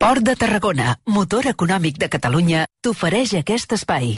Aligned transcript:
Port 0.00 0.22
de 0.24 0.32
Tarragona, 0.32 0.94
motor 1.04 1.44
econòmic 1.50 1.98
de 2.00 2.08
Catalunya, 2.08 2.64
t'ofereix 2.80 3.34
aquest 3.36 3.74
espai. 3.76 4.14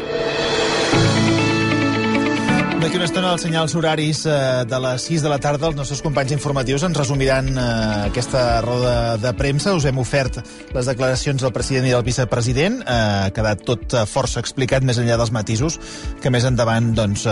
D'aquí 2.83 2.99
una 2.99 3.07
estona 3.07 3.29
els 3.31 3.45
senyals 3.45 3.77
horaris 3.79 4.25
eh, 4.27 4.33
de 4.67 4.79
les 4.83 5.05
6 5.07 5.23
de 5.23 5.31
la 5.31 5.37
tarda 5.39 5.69
els 5.69 5.77
nostres 5.79 6.01
companys 6.03 6.33
informatius 6.35 6.83
ens 6.83 6.97
resumiran 6.99 7.47
eh, 7.53 7.67
aquesta 8.09 8.41
roda 8.65 8.95
de 9.23 9.31
premsa. 9.39 9.77
Us 9.79 9.85
hem 9.87 10.01
ofert 10.03 10.41
les 10.75 10.89
declaracions 10.91 11.45
del 11.45 11.53
president 11.55 11.87
i 11.87 11.93
del 11.95 12.03
vicepresident. 12.03 12.81
Eh, 12.83 12.97
ha 13.29 13.29
quedat 13.37 13.63
tot 13.69 13.95
força 14.11 14.43
explicat 14.43 14.83
més 14.83 14.99
enllà 14.99 15.15
dels 15.21 15.31
matisos 15.31 15.77
que 16.25 16.33
més 16.35 16.43
endavant 16.49 16.89
doncs, 16.97 17.23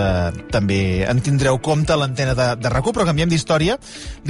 també 0.54 1.02
en 1.10 1.18
tindreu 1.26 1.58
compte 1.58 1.98
l'antena 1.98 2.36
de, 2.38 2.46
de 2.62 2.70
RAC1, 2.70 2.94
però 2.94 3.08
canviem 3.10 3.34
d'història. 3.34 3.74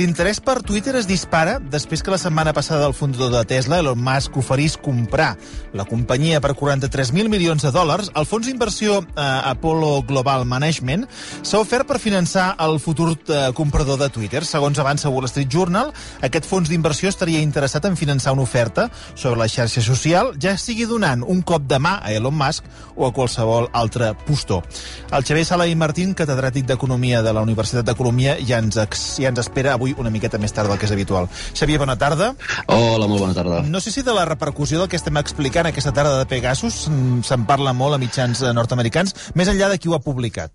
L'interès 0.00 0.40
per 0.40 0.62
Twitter 0.64 0.96
es 1.02 1.10
dispara 1.10 1.58
després 1.60 2.00
que 2.00 2.14
la 2.16 2.20
setmana 2.22 2.56
passada 2.56 2.88
el 2.88 2.96
fundador 2.96 3.34
de 3.34 3.44
Tesla, 3.52 3.82
Elon 3.84 4.00
Musk, 4.00 4.40
oferís 4.40 4.78
comprar 4.80 5.34
la 5.76 5.84
companyia 5.84 6.40
per 6.40 6.56
43.000 6.56 7.28
milions 7.28 7.68
de 7.68 7.76
dòlars. 7.76 8.08
El 8.16 8.28
fons 8.30 8.48
d'inversió 8.48 9.02
Apollo 9.20 9.98
Global 10.08 10.48
Management 10.48 11.09
s'ha 11.42 11.60
ofert 11.60 11.88
per 11.88 11.98
finançar 12.02 12.54
el 12.62 12.78
futur 12.80 13.12
eh, 13.14 13.50
comprador 13.56 13.98
de 14.00 14.08
Twitter. 14.12 14.44
Segons 14.44 14.78
avança 14.78 15.10
Wall 15.12 15.28
Street 15.30 15.50
Journal, 15.50 15.92
aquest 16.26 16.48
fons 16.48 16.70
d'inversió 16.70 17.10
estaria 17.10 17.42
interessat 17.44 17.86
en 17.88 17.96
finançar 17.96 18.34
una 18.36 18.46
oferta 18.46 18.88
sobre 19.14 19.38
la 19.40 19.48
xarxa 19.48 19.82
social, 19.84 20.34
ja 20.40 20.56
sigui 20.58 20.86
donant 20.88 21.24
un 21.26 21.42
cop 21.42 21.66
de 21.68 21.80
mà 21.82 21.98
a 22.00 22.12
Elon 22.14 22.36
Musk 22.36 22.66
o 22.96 23.06
a 23.06 23.12
qualsevol 23.16 23.70
altre 23.72 24.12
postor. 24.26 24.64
El 25.10 25.24
Xavier 25.26 25.46
Sala 25.46 25.66
i 25.70 25.76
Martín, 25.78 26.14
catedràtic 26.18 26.66
d'Economia 26.68 27.22
de 27.22 27.34
la 27.36 27.44
Universitat 27.46 27.86
d'Economia, 27.86 28.36
ja 28.46 28.60
ens, 28.62 28.76
ja 28.76 29.30
ens 29.30 29.42
espera 29.42 29.74
avui 29.74 29.94
una 29.98 30.12
miqueta 30.12 30.38
més 30.38 30.54
tard 30.56 30.70
del 30.70 30.78
que 30.80 30.88
és 30.88 30.94
habitual. 30.94 31.28
Xavier, 31.54 31.80
bona 31.82 31.96
tarda. 32.00 32.32
Hola, 32.66 33.06
molt 33.06 33.26
bona 33.26 33.36
tarda. 33.36 33.62
No 33.66 33.80
sé 33.80 33.92
si 33.94 34.04
de 34.06 34.14
la 34.14 34.26
repercussió 34.28 34.80
del 34.80 34.90
que 34.90 35.00
estem 35.00 35.16
explicant 35.20 35.70
aquesta 35.70 35.94
tarda 35.96 36.18
de 36.18 36.28
Pegasus 36.30 36.84
se'n 37.26 37.46
parla 37.48 37.74
molt 37.76 37.96
a 37.96 38.02
mitjans 38.02 38.44
eh, 38.44 38.54
nord-americans, 38.56 39.16
més 39.38 39.50
enllà 39.50 39.70
de 39.72 39.80
qui 39.80 39.90
ho 39.90 39.96
ha 39.96 40.04
publicat. 40.04 40.52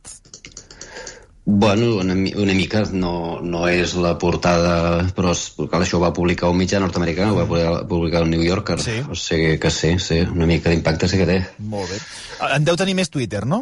Bueno, 1.48 1.98
una, 2.02 2.16
una 2.42 2.54
mica 2.58 2.82
no, 2.92 3.40
no 3.46 3.68
és 3.70 3.92
la 4.02 4.16
portada, 4.18 5.04
però 5.14 5.30
és, 5.36 5.44
perquè 5.54 5.84
això 5.84 6.00
ho 6.00 6.02
va 6.02 6.10
publicar 6.16 6.50
un 6.50 6.58
mitjà 6.58 6.80
nord-americà, 6.82 7.28
ho 7.30 7.38
va 7.38 7.84
publicar 7.86 8.24
un 8.26 8.32
New 8.34 8.42
Yorker. 8.42 8.80
Sí. 8.82 8.98
O 9.06 9.14
sigui 9.14 9.60
que 9.62 9.70
sí, 9.70 9.94
sí, 10.02 10.24
una 10.26 10.48
mica 10.50 10.74
d'impacte 10.74 11.08
sí 11.12 11.22
que 11.22 11.28
té. 11.30 11.38
Molt 11.70 11.92
bé. 11.94 12.02
En 12.56 12.66
deu 12.66 12.76
tenir 12.82 12.98
més 12.98 13.14
Twitter, 13.14 13.46
no? 13.46 13.62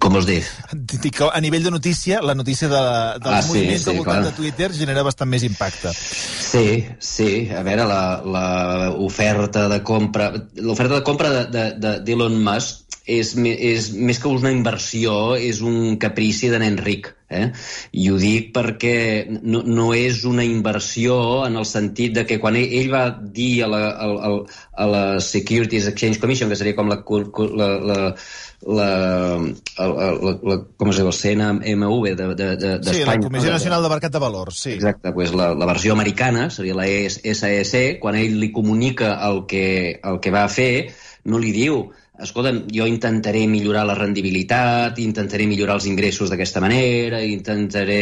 Com 0.00 0.14
dir? 0.24 0.38
Dic 0.72 1.18
que 1.18 1.26
a 1.28 1.40
nivell 1.44 1.66
de 1.66 1.70
notícia, 1.74 2.22
la 2.24 2.32
notícia 2.38 2.70
de, 2.72 2.80
dels 3.20 3.34
Ah, 3.34 3.42
sí, 3.42 3.48
moviments 3.50 3.82
sí, 3.84 3.90
al 3.90 3.96
voltant 3.98 4.22
clar. 4.22 4.30
de 4.30 4.36
Twitter 4.38 4.68
genera 4.72 5.02
bastant 5.04 5.28
més 5.28 5.44
impacte. 5.44 5.92
Sí, 5.92 6.86
sí. 7.04 7.28
A 7.52 7.60
veure, 7.66 7.84
l'oferta 8.94 9.66
de 9.68 9.82
compra... 9.84 10.30
L'oferta 10.64 10.94
de 10.94 11.04
compra 11.04 11.28
d'Elon 11.34 11.52
de, 11.52 11.66
de, 11.82 11.92
d'Elon 12.06 12.38
Musk 12.40 12.87
és, 13.08 13.34
és 13.40 13.88
més 13.96 14.18
que 14.20 14.28
una 14.28 14.52
inversió, 14.52 15.34
és 15.40 15.62
un 15.64 15.96
caprici 16.00 16.50
de 16.52 16.60
nen 16.60 16.76
ric. 16.78 17.14
Eh? 17.28 17.50
I 17.92 18.06
ho 18.08 18.16
dic 18.16 18.54
perquè 18.56 18.94
no, 19.28 19.60
no 19.68 19.90
és 19.92 20.22
una 20.24 20.44
inversió 20.48 21.16
en 21.44 21.58
el 21.60 21.66
sentit 21.68 22.14
de 22.16 22.22
que 22.24 22.38
quan 22.40 22.56
ell, 22.56 22.70
ell 22.78 22.88
va 22.92 23.02
dir 23.20 23.64
a 23.66 23.68
la, 23.68 23.80
a, 23.90 24.06
a, 24.08 24.30
a 24.80 24.86
la 24.88 25.02
Securities 25.20 25.90
Exchange 25.90 26.22
Commission, 26.22 26.48
que 26.48 26.56
seria 26.56 26.76
com 26.78 26.88
la, 26.88 27.02
la, 27.04 27.68
la, 27.90 27.98
la, 28.64 28.88
la, 29.42 30.08
la, 30.24 30.32
la 30.42 30.56
com 30.80 30.88
es 30.90 30.96
diu, 31.02 31.10
el 31.10 31.18
CNMV 31.18 32.14
de- 32.16 32.30
de- 32.34 32.56
de- 32.56 32.72
Sí, 32.82 32.96
d'Espanya. 32.96 33.20
la 33.20 33.28
Comissió? 33.28 33.52
Nacional 33.52 33.82
de 33.84 33.88
Mercat 33.92 34.12
de 34.16 34.18
Valors, 34.24 34.58
sí. 34.64 34.72
Exacte, 34.78 35.12
pues 35.12 35.34
la, 35.34 35.52
la 35.54 35.66
versió 35.66 35.92
americana 35.92 36.48
seria 36.50 36.74
la 36.74 36.88
E 36.88 37.08
SEC, 37.10 37.98
quan 38.00 38.16
ell 38.16 38.38
li 38.40 38.50
comunica 38.52 39.18
el 39.28 39.44
que, 39.46 40.00
el 40.02 40.20
que 40.20 40.30
va 40.34 40.48
fer, 40.48 40.90
no 41.24 41.38
li 41.38 41.52
diu 41.52 41.90
escolta'm, 42.22 42.64
jo 42.74 42.86
intentaré 42.90 43.46
millorar 43.46 43.84
la 43.86 43.96
rendibilitat, 43.98 44.98
intentaré 45.02 45.46
millorar 45.46 45.78
els 45.78 45.86
ingressos 45.90 46.32
d'aquesta 46.32 46.62
manera, 46.64 47.22
intentaré 47.22 48.00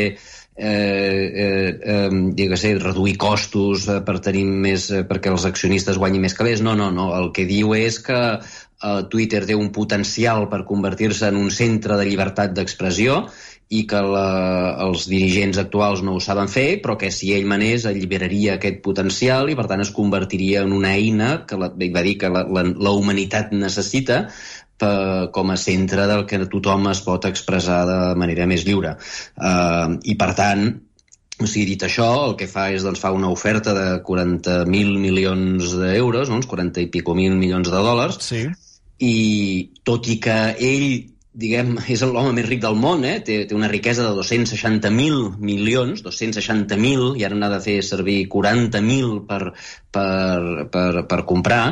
eh, 0.56 1.77
eh, 1.87 2.10
eh, 2.37 2.56
sé, 2.56 2.75
reduir 2.81 3.16
costos 3.21 3.88
eh, 3.88 4.00
per 4.06 4.19
tenir 4.25 4.44
més, 4.47 4.88
eh, 4.91 5.05
perquè 5.05 5.32
els 5.32 5.44
accionistes 5.44 5.99
guanyin 6.00 6.25
més 6.25 6.34
calés. 6.34 6.62
No, 6.65 6.75
no, 6.75 6.91
no. 6.91 7.10
El 7.19 7.31
que 7.37 7.44
diu 7.44 7.75
és 7.76 8.00
que 8.00 8.21
eh, 8.41 9.03
Twitter 9.12 9.44
té 9.47 9.55
un 9.55 9.69
potencial 9.72 10.49
per 10.49 10.65
convertir-se 10.65 11.28
en 11.28 11.37
un 11.37 11.53
centre 11.53 12.00
de 12.00 12.09
llibertat 12.09 12.56
d'expressió 12.56 13.26
i 13.69 13.82
que 13.91 13.99
la, 13.99 14.27
els 14.84 15.09
dirigents 15.10 15.59
actuals 15.59 16.03
no 16.06 16.15
ho 16.15 16.21
saben 16.22 16.47
fer, 16.50 16.78
però 16.82 16.94
que 17.00 17.10
si 17.10 17.32
ell 17.34 17.49
manés 17.50 17.87
alliberaria 17.88 18.54
aquest 18.56 18.78
potencial 18.84 19.50
i 19.50 19.56
per 19.59 19.66
tant 19.66 19.82
es 19.82 19.91
convertiria 19.94 20.62
en 20.62 20.75
una 20.77 20.93
eina 20.94 21.32
que 21.50 21.59
la, 21.59 21.72
va 21.75 22.05
dir 22.06 22.15
que 22.21 22.31
la, 22.31 22.44
la, 22.47 22.62
la 22.62 22.94
humanitat 22.94 23.50
necessita 23.56 24.26
per, 24.78 25.32
com 25.34 25.50
a 25.50 25.59
centre 25.59 26.06
del 26.06 26.22
que 26.31 26.44
tothom 26.53 26.87
es 26.93 27.03
pot 27.03 27.26
expressar 27.26 27.81
de 27.88 28.00
manera 28.21 28.47
més 28.47 28.62
lliure. 28.69 28.94
Uh, 29.34 29.97
I 30.05 30.15
per 30.21 30.31
tant, 30.38 30.69
o 31.37 31.49
sigui, 31.49 31.72
dit 31.72 31.82
això, 31.88 32.06
el 32.28 32.37
que 32.38 32.47
fa 32.47 32.69
és 32.72 32.87
doncs, 32.87 33.03
fa 33.03 33.10
una 33.16 33.32
oferta 33.34 33.75
de 33.76 33.88
40.000 34.06 35.03
milions 35.03 35.75
d'euros, 35.81 36.31
no? 36.31 36.38
uns 36.38 36.49
40 36.49 36.87
i 36.87 36.88
pico 36.93 37.19
mil 37.19 37.34
milions 37.34 37.69
de 37.72 37.82
dòlars, 37.82 38.22
Sí. 38.31 38.47
i 39.03 39.16
tot 39.84 40.06
i 40.09 40.21
que 40.22 40.38
ell 40.55 41.16
diguem, 41.37 41.75
és 41.93 42.03
l'home 42.03 42.33
més 42.37 42.47
ric 42.49 42.63
del 42.63 42.79
món, 42.81 43.05
eh? 43.05 43.19
té, 43.25 43.43
té 43.49 43.57
una 43.57 43.69
riquesa 43.73 44.07
de 44.07 44.15
260.000 44.17 45.37
milions, 45.51 46.03
260.000, 46.07 47.13
i 47.21 47.27
ara 47.29 47.37
n'ha 47.37 47.51
de 47.53 47.61
fer 47.65 47.77
servir 47.85 48.23
40.000 48.33 49.21
per, 49.29 49.41
per, 49.93 50.67
per, 50.73 50.89
per 51.11 51.21
comprar, 51.29 51.63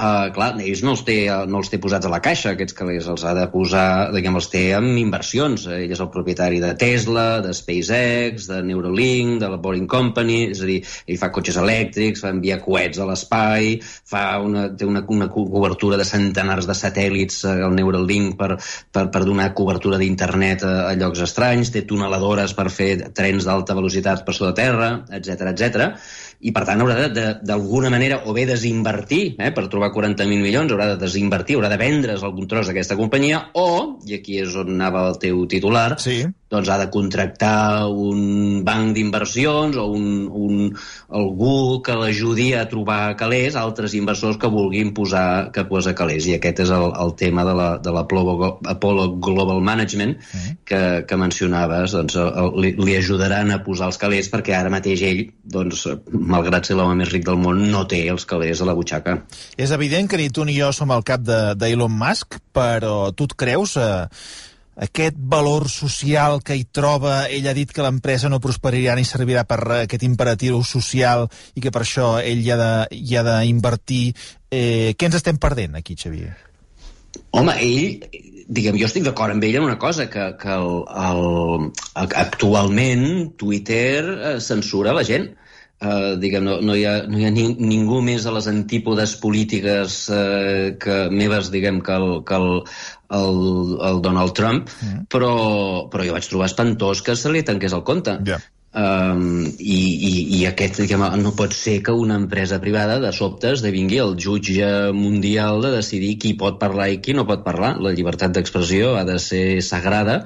Uh, 0.00 0.30
clar, 0.32 0.54
ells 0.64 0.80
no 0.80 0.94
els, 0.94 1.02
té, 1.04 1.14
no 1.28 1.58
els 1.60 1.68
té 1.68 1.76
posats 1.76 2.06
a 2.08 2.10
la 2.12 2.22
caixa, 2.24 2.54
aquests 2.54 2.72
calés, 2.78 3.04
els 3.12 3.24
ha 3.28 3.34
de 3.36 3.42
posar, 3.52 4.08
diguem, 4.14 4.38
els 4.38 4.46
té 4.48 4.62
amb 4.72 4.96
inversions. 4.96 5.66
Ell 5.68 5.92
és 5.92 6.00
el 6.00 6.08
propietari 6.14 6.56
de 6.62 6.70
Tesla, 6.80 7.24
de 7.44 7.52
SpaceX, 7.52 8.46
de 8.48 8.62
Neuralink, 8.64 9.34
de 9.42 9.50
la 9.52 9.58
Boring 9.60 9.84
Company, 9.90 10.38
és 10.54 10.62
a 10.64 10.68
dir, 10.70 10.78
ell 11.04 11.18
fa 11.20 11.28
cotxes 11.34 11.58
elèctrics, 11.60 12.22
fa 12.24 12.32
enviar 12.32 12.62
coets 12.64 13.02
a 13.02 13.10
l'espai, 13.10 13.74
fa 13.84 14.24
una, 14.40 14.70
té 14.72 14.88
una, 14.88 15.04
una 15.12 15.28
co- 15.28 15.44
cobertura 15.52 16.00
de 16.00 16.08
centenars 16.08 16.70
de 16.70 16.78
satèl·lits 16.80 17.42
eh, 17.44 17.58
al 17.68 17.76
Neuralink 17.76 18.38
per, 18.40 18.54
per, 18.56 19.04
per 19.12 19.24
donar 19.28 19.50
cobertura 19.58 20.00
d'internet 20.00 20.64
a, 20.64 20.74
a 20.88 20.96
llocs 20.96 21.26
estranys, 21.28 21.74
té 21.76 21.84
tuneladores 21.84 22.56
per 22.56 22.70
fer 22.72 22.94
trens 23.12 23.44
d'alta 23.44 23.76
velocitat 23.76 24.24
per 24.24 24.38
sota 24.38 24.56
terra, 24.64 24.94
etc 25.12 25.52
etc 25.52 25.92
i 26.40 26.52
per 26.56 26.64
tant 26.68 26.80
haurà 26.80 27.08
d'alguna 27.44 27.90
manera 27.92 28.22
o 28.24 28.34
bé 28.36 28.46
desinvertir 28.48 29.36
eh, 29.38 29.50
per 29.52 29.66
trobar 29.72 29.92
40.000 29.92 30.40
milions, 30.40 30.72
haurà 30.72 30.92
de 30.94 31.00
desinvertir, 31.02 31.58
haurà 31.58 31.68
de 31.72 31.80
vendre's 31.80 32.24
algun 32.24 32.48
tros 32.48 32.70
d'aquesta 32.70 32.96
companyia 32.96 33.46
o, 33.54 33.98
i 34.08 34.16
aquí 34.16 34.40
és 34.40 34.56
on 34.56 34.72
anava 34.76 35.08
el 35.10 35.20
teu 35.22 35.44
titular, 35.50 35.90
Sí. 36.00 36.22
Doncs 36.50 36.68
ha 36.68 36.78
de 36.80 36.88
contractar 36.90 37.86
un 37.86 38.62
banc 38.66 38.92
d'inversions 38.96 39.76
o 39.78 39.86
un, 39.94 40.06
un, 40.28 40.74
algú 41.08 41.80
que 41.86 41.94
l'ajudi 41.94 42.50
a 42.58 42.64
trobar 42.70 43.14
calés, 43.20 43.56
altres 43.56 43.94
inversors 43.94 44.38
que 44.40 44.50
vulguin 44.50 44.92
posar 44.94 45.50
que 45.54 45.64
posa 45.68 45.94
calés. 45.94 46.26
I 46.26 46.36
aquest 46.38 46.64
és 46.66 46.72
el, 46.74 46.88
el 46.90 47.14
tema 47.18 47.44
de 47.46 47.54
la, 47.54 47.68
de 47.78 47.94
la 47.94 48.02
Apollo, 48.02 48.58
Apollo 48.66 49.06
Global 49.22 49.62
Management 49.62 50.16
que, 50.66 51.04
que 51.06 51.16
mencionaves. 51.20 51.94
Doncs, 51.94 52.18
el, 52.18 52.50
li, 52.60 52.74
li 52.78 52.96
ajudaran 52.98 53.54
a 53.54 53.60
posar 53.64 53.90
els 53.92 54.00
calés 54.02 54.30
perquè 54.32 54.56
ara 54.58 54.72
mateix 54.72 55.04
ell, 55.06 55.24
doncs, 55.44 55.86
malgrat 56.10 56.66
ser 56.66 56.78
l'home 56.78 56.98
més 56.98 57.12
ric 57.14 57.26
del 57.28 57.38
món, 57.38 57.62
no 57.70 57.86
té 57.90 58.02
els 58.10 58.26
calés 58.26 58.60
a 58.60 58.68
la 58.68 58.74
butxaca. 58.74 59.20
És 59.56 59.70
evident 59.76 60.10
que 60.10 60.18
ni 60.18 60.30
tu 60.34 60.44
ni 60.44 60.58
jo 60.58 60.72
som 60.74 60.90
al 60.90 61.06
cap 61.06 61.22
de- 61.22 61.54
d'Elon 61.54 61.92
Musk, 61.94 62.40
però 62.54 63.12
tu 63.14 63.30
et 63.30 63.34
creus 63.38 63.76
eh, 63.78 64.06
aquest 64.80 65.16
valor 65.16 65.68
social 65.68 66.40
que 66.42 66.56
hi 66.56 66.64
troba? 66.64 67.26
Ell 67.28 67.48
ha 67.50 67.54
dit 67.56 67.70
que 67.72 67.84
l'empresa 67.84 68.30
no 68.32 68.40
prosperirà 68.40 68.96
ni 68.96 69.04
servirà 69.04 69.44
per 69.48 69.60
res, 69.60 69.82
aquest 69.84 70.06
imperatiu 70.08 70.62
social, 70.64 71.28
i 71.54 71.60
que 71.60 71.72
per 71.74 71.84
això 71.84 72.14
ell 72.24 72.40
hi 72.40 72.50
ha 72.50 72.56
de- 72.56 72.96
hi 72.96 73.16
ha 73.16 73.24
d'invertir. 73.28 74.14
Eh, 74.50 74.94
què 74.96 75.06
ens 75.06 75.20
estem 75.20 75.36
perdent 75.36 75.76
aquí, 75.76 75.96
Xavier? 75.96 76.32
Home, 77.30 77.54
ell, 77.60 78.00
diguem, 78.48 78.78
jo 78.78 78.86
estic 78.86 79.04
d'acord 79.04 79.32
amb 79.34 79.44
ell 79.44 79.56
en 79.60 79.68
una 79.68 79.78
cosa, 79.78 80.08
que, 80.10 80.36
que 80.40 80.48
el, 80.48 80.72
el, 81.06 81.70
actualment 82.24 83.36
Twitter 83.36 84.04
eh, 84.08 84.40
censura 84.40 84.92
la 84.96 85.04
gent. 85.04 85.30
Uh, 85.30 85.49
diguem, 86.20 86.44
no, 86.44 86.58
no, 86.60 86.76
hi 86.76 86.84
ha, 86.84 86.94
no 87.08 87.16
hi 87.16 87.24
ha 87.24 87.32
ni, 87.32 87.46
ningú 87.56 88.02
més 88.04 88.26
a 88.28 88.34
les 88.36 88.48
antípodes 88.50 89.14
polítiques 89.22 89.98
uh, 90.12 90.76
que 90.80 91.00
meves, 91.08 91.48
diguem, 91.54 91.80
que 91.84 91.96
el, 91.96 92.08
que 92.28 92.36
el, 92.36 92.62
el, 93.16 93.42
el 93.88 94.00
Donald 94.04 94.36
Trump, 94.36 94.68
mm. 94.68 95.08
però, 95.12 95.34
però 95.92 96.06
jo 96.06 96.16
vaig 96.16 96.28
trobar 96.28 96.50
espantós 96.50 97.00
que 97.06 97.16
se 97.16 97.32
li 97.32 97.44
tanqués 97.46 97.76
el 97.76 97.86
compte. 97.86 98.18
Ja. 98.28 98.40
Um, 98.70 99.48
i, 99.58 99.78
i, 100.06 100.10
I 100.38 100.44
aquest, 100.46 100.76
diguem, 100.84 101.02
no 101.18 101.32
pot 101.34 101.56
ser 101.56 101.80
que 101.82 101.90
una 101.96 102.14
empresa 102.20 102.60
privada 102.62 103.00
de 103.02 103.10
sobte 103.16 103.50
esdevingui 103.56 103.98
el 103.98 104.14
jutge 104.20 104.68
mundial 104.94 105.64
de 105.64 105.72
decidir 105.74 106.12
qui 106.22 106.36
pot 106.38 106.60
parlar 106.60 106.86
i 106.92 107.00
qui 107.02 107.16
no 107.16 107.26
pot 107.26 107.42
parlar. 107.42 107.72
La 107.82 107.96
llibertat 107.96 108.36
d'expressió 108.36 108.94
ha 109.00 109.02
de 109.08 109.18
ser 109.18 109.58
sagrada 109.66 110.20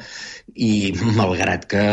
i 0.55 0.93
malgrat 1.19 1.65
que, 1.71 1.85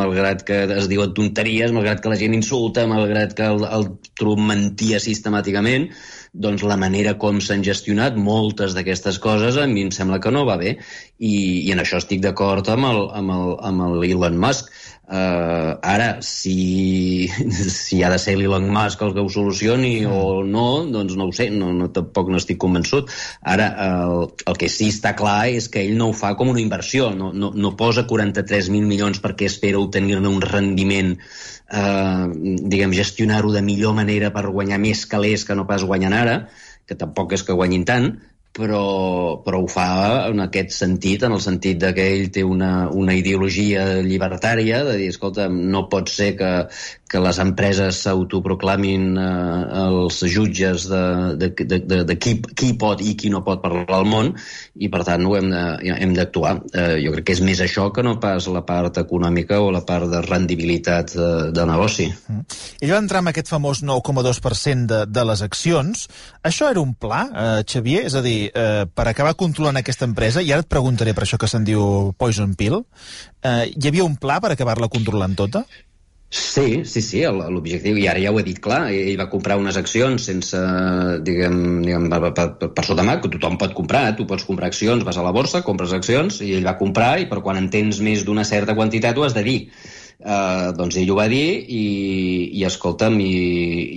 malgrat 0.00 0.44
que 0.46 0.58
es 0.76 0.88
diuen 0.90 1.14
tonteries, 1.16 1.72
malgrat 1.74 2.02
que 2.02 2.12
la 2.12 2.18
gent 2.20 2.36
insulta, 2.36 2.84
malgrat 2.86 3.34
que 3.38 3.48
el, 3.48 3.64
el 3.66 3.88
Trump 4.18 4.44
mentia 4.50 5.00
sistemàticament, 5.02 5.88
doncs 6.32 6.62
la 6.64 6.78
manera 6.80 7.16
com 7.20 7.40
s'han 7.44 7.64
gestionat 7.66 8.16
moltes 8.16 8.76
d'aquestes 8.76 9.18
coses 9.20 9.58
a 9.60 9.66
mi 9.68 9.86
em 9.86 9.90
sembla 9.92 10.20
que 10.22 10.32
no 10.32 10.46
va 10.48 10.56
bé. 10.60 10.76
I, 11.18 11.34
i 11.66 11.72
en 11.74 11.82
això 11.82 11.98
estic 12.00 12.22
d'acord 12.24 12.68
amb, 12.72 12.88
el, 12.88 13.02
amb, 13.18 13.34
el, 13.34 13.56
amb 13.68 13.88
el 13.88 14.06
Elon 14.12 14.38
Musk 14.40 14.70
Uh, 15.12 15.76
ara, 15.84 16.22
si, 16.24 17.28
si 17.68 17.98
ha 18.00 18.08
de 18.08 18.16
ser 18.16 18.32
l'Elon 18.38 18.70
Musk 18.72 19.02
el 19.04 19.10
que 19.12 19.20
ho 19.20 19.28
solucioni 19.28 20.06
mm. 20.06 20.12
o 20.16 20.40
no, 20.40 20.86
doncs 20.88 21.18
no 21.20 21.26
ho 21.28 21.34
sé, 21.36 21.50
no, 21.52 21.68
no, 21.76 21.90
tampoc 21.92 22.30
no 22.32 22.40
estic 22.40 22.56
convençut. 22.62 23.12
Ara, 23.44 23.66
el, 23.90 24.30
el 24.48 24.56
que 24.56 24.70
sí 24.72 24.88
està 24.88 25.12
clar 25.18 25.50
és 25.52 25.68
que 25.68 25.82
ell 25.84 25.98
no 26.00 26.08
ho 26.08 26.16
fa 26.16 26.32
com 26.38 26.54
una 26.54 26.64
inversió, 26.64 27.10
no, 27.12 27.28
no, 27.36 27.52
no 27.52 27.74
posa 27.76 28.06
43.000 28.08 28.88
milions 28.88 29.20
perquè 29.20 29.50
espera 29.52 29.82
obtenir-ne 29.84 30.32
un 30.32 30.40
rendiment 30.40 31.12
eh, 31.18 32.26
diguem, 32.72 32.96
gestionar-ho 32.96 33.52
de 33.52 33.60
millor 33.68 33.92
manera 33.98 34.32
per 34.32 34.48
guanyar 34.48 34.80
més 34.80 35.04
calés 35.10 35.44
que 35.44 35.56
no 35.58 35.68
pas 35.68 35.84
guanyen 35.84 36.16
ara, 36.16 36.38
que 36.88 36.96
tampoc 36.96 37.36
és 37.36 37.44
que 37.44 37.56
guanyin 37.56 37.84
tant, 37.88 38.14
però, 38.52 39.40
però 39.44 39.62
ho 39.62 39.68
fa 39.70 40.28
en 40.28 40.42
aquest 40.44 40.74
sentit, 40.76 41.24
en 41.24 41.32
el 41.32 41.40
sentit 41.40 41.78
de 41.80 41.92
que 41.96 42.04
ell 42.14 42.28
té 42.32 42.44
una, 42.44 42.88
una 42.92 43.14
ideologia 43.16 44.02
llibertària, 44.04 44.82
de 44.84 44.98
dir, 45.00 45.08
escolta, 45.12 45.48
no 45.48 45.86
pot 45.92 46.12
ser 46.12 46.34
que, 46.36 46.50
que 47.12 47.20
les 47.20 47.38
empreses 47.40 48.02
s'autoproclamin 48.04 49.06
eh, 49.20 49.26
els 49.82 50.20
jutges 50.32 50.84
de, 50.88 51.02
de, 51.40 51.50
de, 51.56 51.78
de, 51.80 52.00
de 52.08 52.16
qui, 52.20 52.38
qui 52.56 52.72
pot 52.80 53.00
i 53.04 53.14
qui 53.16 53.32
no 53.32 53.40
pot 53.46 53.62
parlar 53.64 53.98
al 53.98 54.08
món 54.08 54.32
i 54.76 54.88
per 54.92 55.02
tant 55.08 55.24
ho 55.28 55.36
hem 55.36 56.14
d'actuar. 56.16 56.54
Eh, 56.72 57.00
jo 57.04 57.12
crec 57.16 57.30
que 57.30 57.36
és 57.36 57.44
més 57.44 57.60
això 57.64 57.88
que 57.92 58.04
no 58.04 58.18
pas 58.20 58.48
la 58.52 58.64
part 58.68 59.00
econòmica 59.00 59.62
o 59.64 59.72
la 59.72 59.84
part 59.88 60.08
de 60.12 60.20
rendibilitat 60.24 61.16
de, 61.16 61.30
de 61.56 61.66
negoci. 61.68 62.10
Mm. 62.28 62.60
Ell 62.84 62.94
va 62.96 63.00
entrar 63.00 63.24
amb 63.24 63.32
aquest 63.32 63.48
famós 63.52 63.80
9,2% 63.84 64.88
de, 64.92 65.02
de 65.08 65.26
les 65.28 65.44
accions. 65.44 66.06
Això 66.44 66.68
era 66.72 66.84
un 66.84 66.92
pla, 67.00 67.24
eh, 67.28 67.58
Xavier? 67.68 68.04
És 68.08 68.16
a 68.18 68.24
dir, 68.24 68.41
eh, 68.48 68.84
per 68.88 69.06
acabar 69.08 69.36
controlant 69.38 69.78
aquesta 69.80 70.08
empresa, 70.08 70.42
i 70.42 70.52
ara 70.52 70.64
et 70.64 70.70
preguntaré 70.70 71.14
per 71.14 71.26
això 71.26 71.38
que 71.38 71.50
se'n 71.50 71.64
diu 71.68 72.12
Poison 72.18 72.54
Pill, 72.58 72.82
eh, 73.42 73.70
hi 73.70 73.88
havia 73.88 74.04
un 74.08 74.18
pla 74.20 74.40
per 74.42 74.52
acabar-la 74.54 74.90
controlant 74.92 75.38
tota? 75.38 75.66
Sí, 76.32 76.80
sí, 76.88 77.02
sí, 77.04 77.18
l'objectiu, 77.28 77.98
i 78.00 78.06
ara 78.08 78.20
ja 78.22 78.30
ho 78.32 78.38
he 78.40 78.44
dit 78.46 78.56
clar, 78.64 78.86
ell 78.88 79.18
va 79.20 79.26
comprar 79.28 79.58
unes 79.60 79.76
accions 79.76 80.24
sense, 80.30 80.60
diguem, 81.26 81.58
diguem 81.84 82.06
per, 82.08 82.30
per, 82.38 82.70
per 82.72 82.84
sota 82.88 83.04
mà, 83.04 83.18
que 83.20 83.28
tothom 83.34 83.58
pot 83.60 83.74
comprar, 83.76 84.14
tu 84.16 84.24
pots 84.30 84.46
comprar 84.48 84.70
accions, 84.72 85.04
vas 85.04 85.18
a 85.20 85.26
la 85.26 85.34
borsa, 85.36 85.60
compres 85.66 85.92
accions, 85.92 86.40
i 86.40 86.54
ell 86.56 86.64
va 86.64 86.78
comprar, 86.80 87.18
i 87.20 87.28
per 87.28 87.42
quan 87.44 87.60
en 87.60 87.68
tens 87.74 88.00
més 88.00 88.24
d'una 88.24 88.46
certa 88.48 88.72
quantitat 88.78 89.20
ho 89.20 89.26
has 89.28 89.36
de 89.36 89.44
dir. 89.44 89.58
Uh, 90.22 90.70
doncs 90.78 90.94
ell 91.00 91.08
ho 91.10 91.16
va 91.18 91.24
dir 91.26 91.46
i, 91.66 91.84
i 92.54 92.64
escolta'm, 92.68 93.16
i, 93.18 93.32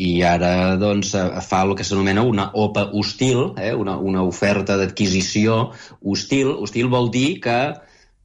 i 0.07 0.11
ara 0.25 0.73
doncs, 0.81 1.11
fa 1.45 1.59
el 1.67 1.75
que 1.77 1.85
s'anomena 1.85 2.23
una 2.25 2.47
OPA 2.57 2.87
hostil, 2.97 3.51
eh? 3.61 3.73
una, 3.77 3.99
una 4.01 4.23
oferta 4.25 4.79
d'adquisició 4.79 5.59
hostil. 6.01 6.55
Hostil 6.65 6.89
vol 6.89 7.11
dir 7.13 7.27
que 7.45 7.59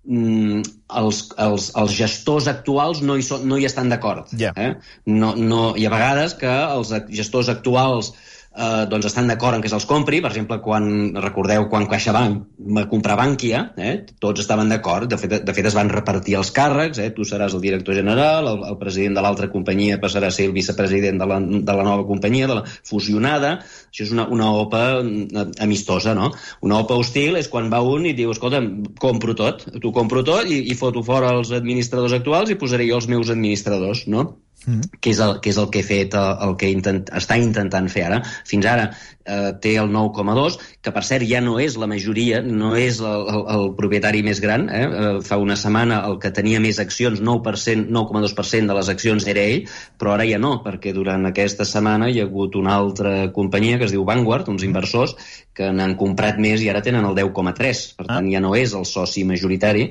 mm, 0.08 0.64
els, 1.02 1.20
els, 1.44 1.68
els 1.82 1.98
gestors 1.98 2.48
actuals 2.48 3.04
no 3.04 3.18
hi, 3.20 3.26
so, 3.26 3.42
no 3.44 3.60
hi 3.60 3.68
estan 3.68 3.92
d'acord. 3.92 4.32
Yeah. 4.32 4.56
Eh? 4.56 4.72
No, 5.12 5.34
no, 5.36 5.62
I 5.76 5.84
a 5.84 5.92
vegades 5.92 6.38
que 6.40 6.50
els 6.50 6.94
gestors 7.12 7.52
actuals 7.52 8.14
eh, 8.14 8.29
doncs 8.50 9.06
estan 9.06 9.28
d'acord 9.30 9.54
en 9.54 9.62
que 9.62 9.70
se'ls 9.70 9.86
compri. 9.86 10.18
Per 10.20 10.30
exemple, 10.32 10.58
quan 10.60 11.14
recordeu 11.22 11.68
quan 11.70 11.86
CaixaBank 11.88 12.42
va 12.76 12.86
comprar 12.90 13.16
Bankia, 13.16 13.60
eh, 13.78 13.92
tots 14.18 14.42
estaven 14.42 14.68
d'acord. 14.68 15.08
De, 15.10 15.16
fet, 15.16 15.36
de 15.46 15.54
fet, 15.54 15.68
es 15.70 15.76
van 15.78 15.88
repartir 15.88 16.34
els 16.36 16.50
càrrecs. 16.52 16.98
Eh, 16.98 17.10
tu 17.14 17.24
seràs 17.24 17.54
el 17.54 17.62
director 17.62 17.94
general, 17.94 18.48
el, 18.50 18.64
el 18.72 18.78
president 18.80 19.14
de 19.14 19.24
l'altra 19.24 19.50
companyia 19.52 20.00
passarà 20.02 20.28
a 20.28 20.34
ser 20.34 20.48
el 20.48 20.56
vicepresident 20.56 21.22
de 21.22 21.30
la, 21.30 21.38
de 21.40 21.78
la 21.78 21.86
nova 21.86 22.06
companyia, 22.08 22.50
de 22.50 22.58
la 22.58 22.66
fusionada. 22.66 23.54
Això 23.90 24.04
és 24.08 24.12
una, 24.16 24.26
una 24.26 24.50
OPA 24.64 24.84
eh, 24.98 25.46
amistosa, 25.62 26.16
no? 26.18 26.32
Una 26.66 26.82
OPA 26.82 26.98
hostil 26.98 27.38
és 27.38 27.48
quan 27.48 27.70
va 27.70 27.84
un 27.86 28.10
i 28.10 28.16
diu, 28.18 28.34
escolta, 28.34 28.60
compro 29.00 29.38
tot, 29.38 29.68
tu 29.80 29.94
compro 29.94 30.26
tot 30.26 30.50
i, 30.50 30.64
i 30.72 30.78
foto 30.78 31.04
fora 31.06 31.30
els 31.38 31.54
administradors 31.54 32.18
actuals 32.18 32.50
i 32.50 32.58
posaré 32.58 32.90
jo 32.90 32.98
els 32.98 33.08
meus 33.10 33.30
administradors, 33.30 34.08
no? 34.10 34.26
Mm. 34.66 34.98
que, 35.00 35.14
és 35.14 35.20
el, 35.24 35.38
que 35.40 35.48
és 35.54 35.56
el 35.56 35.70
que 35.72 35.80
he 35.80 35.86
fet, 35.86 36.14
el, 36.18 36.34
el 36.44 36.56
que 36.60 36.68
intent, 36.68 37.00
està 37.16 37.38
intentant 37.40 37.86
fer 37.88 38.04
ara. 38.10 38.18
Fins 38.48 38.66
ara 38.68 38.90
eh, 38.92 39.52
té 39.62 39.72
el 39.80 39.88
9,2, 39.94 40.58
que 40.84 40.92
per 40.92 41.02
cert 41.06 41.24
ja 41.28 41.40
no 41.44 41.56
és 41.62 41.78
la 41.80 41.88
majoria, 41.88 42.42
no 42.44 42.74
és 42.76 43.00
el, 43.00 43.24
el, 43.32 43.42
el 43.54 43.64
propietari 43.78 44.20
més 44.26 44.42
gran. 44.44 44.68
Eh? 44.68 44.84
eh 44.84 45.14
fa 45.24 45.40
una 45.40 45.56
setmana 45.56 46.02
el 46.10 46.18
que 46.20 46.32
tenia 46.36 46.60
més 46.60 46.80
accions, 46.82 47.22
9,2% 47.24 48.68
de 48.68 48.78
les 48.78 48.92
accions 48.92 49.28
era 49.32 49.48
ell, 49.48 49.66
però 49.96 50.14
ara 50.16 50.28
ja 50.28 50.40
no, 50.42 50.58
perquè 50.64 50.92
durant 50.96 51.24
aquesta 51.30 51.64
setmana 51.64 52.10
hi 52.10 52.20
ha 52.20 52.28
hagut 52.28 52.60
una 52.60 52.76
altra 52.76 53.14
companyia 53.32 53.80
que 53.80 53.88
es 53.88 53.96
diu 53.96 54.04
Vanguard, 54.04 54.52
uns 54.52 54.66
inversors, 54.68 55.16
que 55.56 55.72
n'han 55.72 55.96
comprat 56.00 56.36
més 56.40 56.60
i 56.60 56.68
ara 56.68 56.84
tenen 56.84 57.08
el 57.08 57.16
10,3. 57.16 57.84
Per 57.96 58.10
tant, 58.12 58.26
ah. 58.26 58.32
ja 58.32 58.44
no 58.44 58.52
és 58.58 58.76
el 58.76 58.84
soci 58.88 59.24
majoritari, 59.24 59.88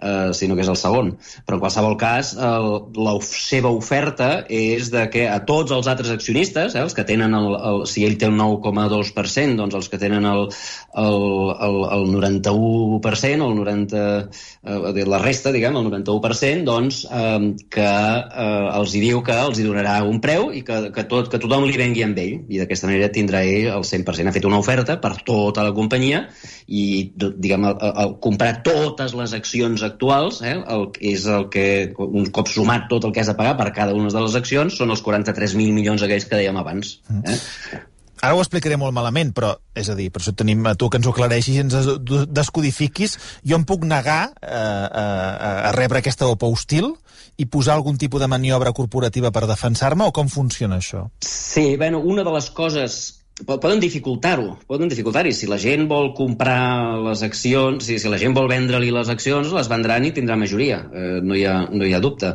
eh, 0.00 0.32
sinó 0.34 0.56
que 0.56 0.64
és 0.64 0.70
el 0.72 0.78
segon. 0.80 1.12
Però 1.46 1.58
en 1.58 1.62
qualsevol 1.62 1.96
cas, 2.00 2.32
el, 2.34 2.68
la 2.96 3.14
seva 3.26 3.72
oferta 3.74 4.30
és 4.48 4.90
de 4.92 5.06
que 5.12 5.26
a 5.30 5.38
tots 5.46 5.74
els 5.76 5.88
altres 5.90 6.12
accionistes, 6.14 6.74
eh, 6.74 6.84
els 6.84 6.96
que 6.96 7.04
tenen 7.08 7.34
el, 7.36 7.52
el, 7.56 7.82
si 7.90 8.04
ell 8.06 8.16
té 8.20 8.28
el 8.30 8.36
9,2%, 8.38 9.56
doncs 9.60 9.78
els 9.78 9.90
que 9.92 10.00
tenen 10.00 10.26
el, 10.28 10.46
el, 11.04 11.26
el, 11.68 11.78
el 11.98 12.06
91%, 12.16 13.48
el 13.48 13.56
90, 13.60 14.04
eh, 14.64 15.06
la 15.10 15.22
resta, 15.22 15.52
diguem, 15.54 15.76
el 15.76 15.90
91%, 15.90 16.64
doncs 16.68 17.02
eh, 17.10 17.52
que 17.72 17.88
eh, 17.88 18.68
els 18.80 18.94
hi 18.94 19.04
diu 19.04 19.24
que 19.26 19.36
els 19.46 19.60
hi 19.60 19.66
donarà 19.66 20.00
un 20.06 20.20
preu 20.22 20.50
i 20.56 20.64
que, 20.66 20.80
que, 20.94 21.06
tot, 21.10 21.30
que 21.32 21.40
tothom 21.42 21.66
li 21.68 21.78
vengui 21.80 22.04
amb 22.06 22.18
ell. 22.20 22.36
I 22.48 22.62
d'aquesta 22.62 22.88
manera 22.90 23.10
tindrà 23.12 23.42
ell 23.46 23.70
el 23.74 23.86
100%. 23.86 24.30
Ha 24.30 24.36
fet 24.36 24.48
una 24.48 24.60
oferta 24.60 24.98
per 25.02 25.14
tota 25.26 25.64
la 25.66 25.74
companyia 25.76 26.24
i, 26.66 27.10
diguem, 27.16 27.66
el, 27.70 27.78
el, 27.90 28.14
comprar 28.22 28.60
totes 28.66 29.14
les 29.18 29.34
accions 29.36 29.82
actuals, 29.90 30.40
eh, 30.46 30.56
el, 30.56 30.88
és 31.12 31.26
el 31.28 31.48
que, 31.52 31.66
un 32.06 32.30
cop 32.34 32.48
sumat 32.48 32.88
tot 32.90 33.04
el 33.06 33.14
que 33.14 33.22
has 33.22 33.30
de 33.30 33.36
pagar 33.38 33.56
per 33.60 33.70
cada 33.76 33.94
una 33.98 34.12
de 34.14 34.24
les 34.24 34.38
accions, 34.38 34.78
són 34.80 34.94
els 34.94 35.04
43.000 35.04 35.76
milions 35.76 36.06
aquells 36.06 36.26
que 36.30 36.38
dèiem 36.38 36.58
abans. 36.62 36.98
Mm. 37.10 37.34
Eh? 37.34 37.86
Ara 38.20 38.36
ho 38.36 38.42
explicaré 38.42 38.76
molt 38.76 38.92
malament, 38.92 39.30
però, 39.32 39.54
és 39.76 39.88
a 39.88 39.96
dir, 39.96 40.10
per 40.12 40.20
això 40.20 40.34
tenim 40.36 40.66
a 40.68 40.74
tu 40.76 40.90
que 40.92 41.00
ens 41.00 41.08
ho 41.08 41.14
aclareixis 41.14 41.56
i 41.56 41.62
ens 41.62 41.76
descodifiquis. 42.28 43.16
Jo 43.48 43.56
em 43.56 43.64
puc 43.68 43.86
negar 43.88 44.22
eh, 44.28 44.50
a, 44.50 45.04
a 45.70 45.72
rebre 45.76 46.02
aquesta 46.02 46.28
OPA 46.28 46.50
hostil 46.52 46.92
i 47.40 47.46
posar 47.48 47.78
algun 47.78 47.96
tipus 47.96 48.20
de 48.20 48.28
maniobra 48.28 48.74
corporativa 48.76 49.30
per 49.32 49.46
defensar-me, 49.48 50.04
o 50.04 50.12
com 50.12 50.28
funciona 50.28 50.76
això? 50.82 51.06
Sí, 51.24 51.78
bueno, 51.80 52.02
una 52.04 52.26
de 52.26 52.34
les 52.36 52.50
coses 52.52 53.00
poden 53.46 53.80
dificultar-ho, 53.80 54.54
poden 54.68 54.90
dificultar-hi. 54.90 55.32
Si 55.36 55.48
la 55.50 55.58
gent 55.60 55.86
vol 55.90 56.12
comprar 56.16 56.98
les 57.04 57.22
accions, 57.26 57.84
si, 57.86 57.98
si 58.02 58.12
la 58.12 58.18
gent 58.20 58.34
vol 58.36 58.50
vendre-li 58.50 58.92
les 58.94 59.10
accions, 59.12 59.52
les 59.56 59.70
vendran 59.70 60.06
i 60.06 60.12
tindrà 60.16 60.36
majoria, 60.40 60.80
eh, 60.92 61.18
no, 61.24 61.36
hi 61.38 61.46
ha, 61.48 61.56
no 61.72 61.86
hi 61.86 61.94
ha 61.96 62.02
dubte. 62.04 62.34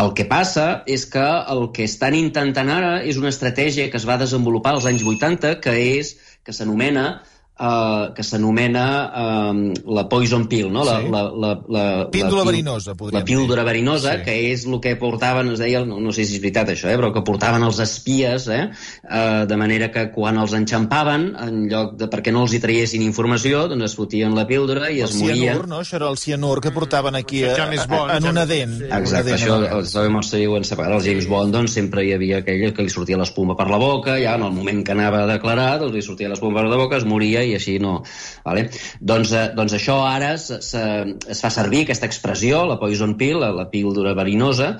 El 0.00 0.12
que 0.18 0.28
passa 0.30 0.68
és 0.90 1.06
que 1.10 1.24
el 1.54 1.68
que 1.76 1.86
estan 1.88 2.16
intentant 2.18 2.70
ara 2.72 2.96
és 3.02 3.20
una 3.20 3.32
estratègia 3.32 3.90
que 3.90 4.00
es 4.00 4.08
va 4.08 4.20
desenvolupar 4.20 4.76
als 4.76 4.88
anys 4.90 5.04
80, 5.04 5.58
que 5.64 5.76
és 5.98 6.16
que 6.44 6.52
s'anomena 6.52 7.22
uh, 7.58 8.12
que 8.14 8.24
s'anomena 8.26 8.84
uh, 9.06 9.72
la 9.94 10.06
poison 10.08 10.46
pill, 10.50 10.70
no? 10.72 10.84
La, 10.86 10.98
sí. 11.00 11.10
la, 11.12 11.22
la, 11.30 11.52
la, 11.68 11.84
píldora 12.10 12.42
la, 12.42 12.50
verinosa, 12.50 12.94
podríem 12.98 13.20
La 13.20 13.24
píldora 13.24 13.62
dir. 13.62 13.70
verinosa, 13.70 14.16
sí. 14.18 14.24
que 14.26 14.36
és 14.50 14.66
el 14.66 14.80
que 14.82 14.94
portaven, 15.00 15.52
es 15.54 15.62
deia, 15.62 15.84
no, 15.86 16.00
no 16.02 16.14
sé 16.14 16.26
si 16.26 16.38
és 16.38 16.42
veritat 16.42 16.74
això, 16.74 16.90
eh, 16.90 16.98
però 17.00 17.12
que 17.14 17.24
portaven 17.26 17.62
els 17.66 17.80
espies, 17.84 18.48
eh, 18.48 18.64
uh, 19.04 19.44
de 19.48 19.58
manera 19.60 19.90
que 19.94 20.08
quan 20.14 20.38
els 20.40 20.56
enxampaven, 20.56 21.30
en 21.44 21.62
lloc 21.70 21.94
de 22.00 22.10
perquè 22.10 22.34
no 22.34 22.44
els 22.46 22.56
hi 22.56 22.62
traiessin 22.62 23.04
informació, 23.06 23.66
doncs 23.70 23.90
es 23.90 23.96
fotien 23.98 24.34
la 24.36 24.46
píldora 24.50 24.90
i 24.90 25.00
el 25.04 25.10
es 25.10 25.18
morien. 25.20 25.36
El 25.36 25.44
cianur, 25.44 25.68
no? 25.70 25.82
Això 25.84 25.98
era 26.00 26.10
el 26.10 26.18
cianur 26.18 26.60
que 26.64 26.74
portaven 26.74 27.18
aquí 27.20 27.44
a, 27.44 27.54
a, 27.54 27.86
bon, 27.86 28.10
en 28.10 28.30
una 28.30 28.46
dent. 28.50 28.78
Sí. 28.80 28.90
Exacte, 28.90 29.34
una 29.34 29.38
això 29.38 29.78
els 29.78 29.94
sabem 29.94 30.18
els 30.18 30.32
en 30.34 30.66
separat. 30.66 30.98
El 30.98 31.06
James 31.06 31.28
Bond, 31.30 31.54
doncs, 31.54 31.74
sempre 31.74 32.04
hi 32.04 32.12
havia 32.14 32.40
aquell 32.42 32.66
que 32.74 32.84
li 32.86 32.92
sortia 32.92 33.18
l'espuma 33.20 33.56
per 33.58 33.68
la 33.70 33.78
boca, 33.80 34.16
ja 34.20 34.34
en 34.38 34.46
el 34.46 34.52
moment 34.54 34.82
que 34.84 34.94
anava 34.94 35.22
a 35.24 35.30
declarar, 35.30 35.78
doncs 35.82 35.94
li 35.94 36.02
sortia 36.02 36.30
l'espuma 36.32 36.60
per 36.60 36.68
la 36.70 36.78
boca, 36.80 36.98
es 36.98 37.06
moria 37.08 37.43
i 37.48 37.54
així 37.58 37.78
no, 37.82 37.98
Vale? 38.44 38.68
Doncs, 39.00 39.32
eh, 39.32 39.46
doncs 39.56 39.76
això 39.78 40.00
ara 40.08 40.34
es, 40.36 40.50
es 40.50 41.40
fa 41.40 41.50
servir, 41.52 41.84
aquesta 41.84 42.08
expressió, 42.10 42.64
la 42.68 42.78
poison 42.80 43.16
pill, 43.20 43.40
la, 43.42 43.50
la 43.54 43.68
píldora 43.72 44.14
verinosa, 44.16 44.74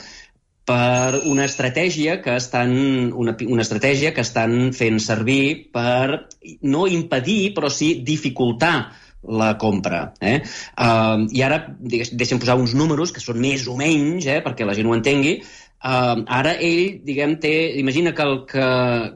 per 0.65 1.21
una 1.29 1.45
estratègia 1.45 2.21
que 2.25 2.37
estan 2.41 2.73
una, 3.13 3.35
una 3.53 3.65
estratègia 3.65 4.15
que 4.17 4.25
estan 4.25 4.73
fent 4.73 5.01
servir 5.03 5.71
per 5.75 6.25
no 6.65 6.87
impedir, 6.89 7.53
però 7.57 7.69
sí 7.69 7.99
dificultar 8.05 8.77
la 9.25 9.55
compra. 9.61 10.07
Eh? 10.21 10.39
Uh, 10.77 11.25
I 11.33 11.45
ara, 11.45 11.61
deixem 11.81 12.41
posar 12.41 12.57
uns 12.61 12.75
números 12.77 13.13
que 13.13 13.23
són 13.25 13.41
més 13.41 13.65
o 13.69 13.77
menys, 13.77 14.29
eh, 14.29 14.41
perquè 14.45 14.69
la 14.69 14.77
gent 14.77 14.89
ho 14.89 14.97
entengui, 14.97 15.39
Uh, 15.85 16.23
ara 16.33 16.55
ell, 16.65 16.95
diguem, 17.05 17.35
té... 17.37 17.51
Imagina 17.77 18.15
que, 18.17 18.25
el, 18.25 18.39
que, 18.49 18.69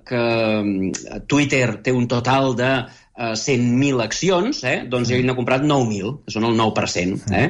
que 0.05 0.19
mm, 0.21 1.23
Twitter 1.25 1.79
té 1.81 1.95
un 1.97 2.05
total 2.13 2.53
de 2.59 2.69
100.000 3.19 4.01
accions, 4.05 4.63
eh? 4.63 4.79
doncs 4.91 5.11
ell 5.11 5.27
n'ha 5.27 5.35
comprat 5.35 5.65
9.000, 5.67 6.15
que 6.25 6.35
són 6.35 6.47
el 6.47 6.57
9%. 6.59 7.33
Eh? 7.35 7.49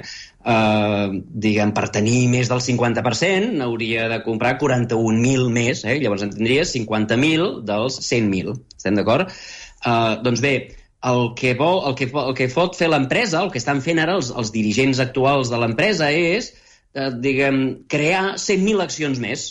eh, 0.48 1.20
diguem, 1.44 1.72
per 1.76 1.88
tenir 1.94 2.22
més 2.32 2.50
del 2.50 2.62
50%, 2.64 3.52
n'hauria 3.60 4.08
de 4.12 4.20
comprar 4.24 4.56
41.000 4.60 5.48
més, 5.52 5.84
eh? 5.84 5.98
llavors 6.02 6.24
en 6.26 6.32
tindria 6.34 6.64
50.000 6.68 7.50
dels 7.68 8.00
100.000. 8.06 8.56
Estem 8.78 8.98
d'acord? 8.98 9.28
Eh, 9.84 10.14
doncs 10.24 10.44
bé, 10.44 10.54
el 11.08 11.22
que, 11.38 11.54
vol, 11.58 11.84
el, 11.90 11.98
que, 11.98 12.08
el 12.10 12.34
que 12.38 12.48
pot 12.54 12.78
fer 12.78 12.88
l'empresa, 12.90 13.42
el 13.42 13.52
que 13.52 13.60
estan 13.60 13.84
fent 13.84 14.00
ara 14.02 14.16
els, 14.18 14.32
els 14.34 14.50
dirigents 14.54 15.02
actuals 15.04 15.52
de 15.52 15.60
l'empresa 15.60 16.10
és, 16.10 16.52
eh, 16.94 17.12
diguem, 17.22 17.62
crear 17.92 18.24
100.000 18.40 18.84
accions 18.88 19.22
més 19.22 19.48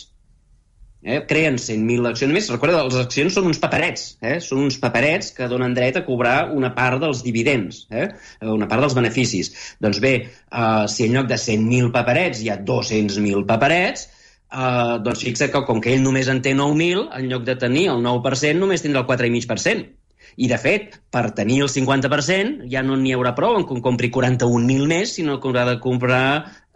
eh, 1.02 1.24
creen 1.26 1.58
100.000 1.58 2.08
accions 2.10 2.34
més. 2.34 2.50
Recorda, 2.52 2.82
les 2.86 2.98
accions 3.00 3.34
són 3.38 3.48
uns 3.50 3.60
paperets, 3.62 4.10
eh? 4.22 4.38
són 4.44 4.64
uns 4.66 4.78
paperets 4.82 5.32
que 5.36 5.48
donen 5.50 5.74
dret 5.76 5.98
a 6.00 6.04
cobrar 6.06 6.50
una 6.54 6.72
part 6.76 7.00
dels 7.02 7.22
dividends, 7.26 7.84
eh? 7.90 8.08
una 8.42 8.68
part 8.70 8.84
dels 8.84 8.96
beneficis. 8.98 9.52
Doncs 9.82 10.00
bé, 10.04 10.14
eh, 10.28 10.86
si 10.90 11.06
en 11.06 11.18
lloc 11.18 11.28
de 11.30 11.38
100.000 11.40 11.92
paperets 11.94 12.42
hi 12.42 12.50
ha 12.52 12.58
200.000 12.58 13.46
paperets, 13.48 14.08
eh, 14.50 14.96
doncs 15.04 15.24
fixa 15.28 15.50
que 15.52 15.64
com 15.68 15.80
que 15.84 15.94
ell 15.94 16.04
només 16.04 16.30
en 16.32 16.42
té 16.42 16.56
9.000, 16.56 17.06
en 17.20 17.30
lloc 17.30 17.46
de 17.46 17.56
tenir 17.60 17.88
el 17.94 18.02
9%, 18.04 18.58
només 18.58 18.84
tindrà 18.84 19.04
el 19.04 19.10
4,5%. 19.10 19.94
I, 20.38 20.46
de 20.46 20.58
fet, 20.60 20.92
per 21.10 21.32
tenir 21.34 21.62
el 21.64 21.70
50% 21.72 22.68
ja 22.70 22.82
no 22.86 22.94
n'hi 22.98 23.10
haurà 23.16 23.32
prou 23.34 23.56
en 23.58 23.64
que 23.66 23.78
compri 23.82 24.10
41.000 24.14 24.86
més, 24.86 25.16
sinó 25.16 25.38
que 25.40 25.48
haurà 25.50 25.64
de 25.66 25.78
comprar 25.82 26.26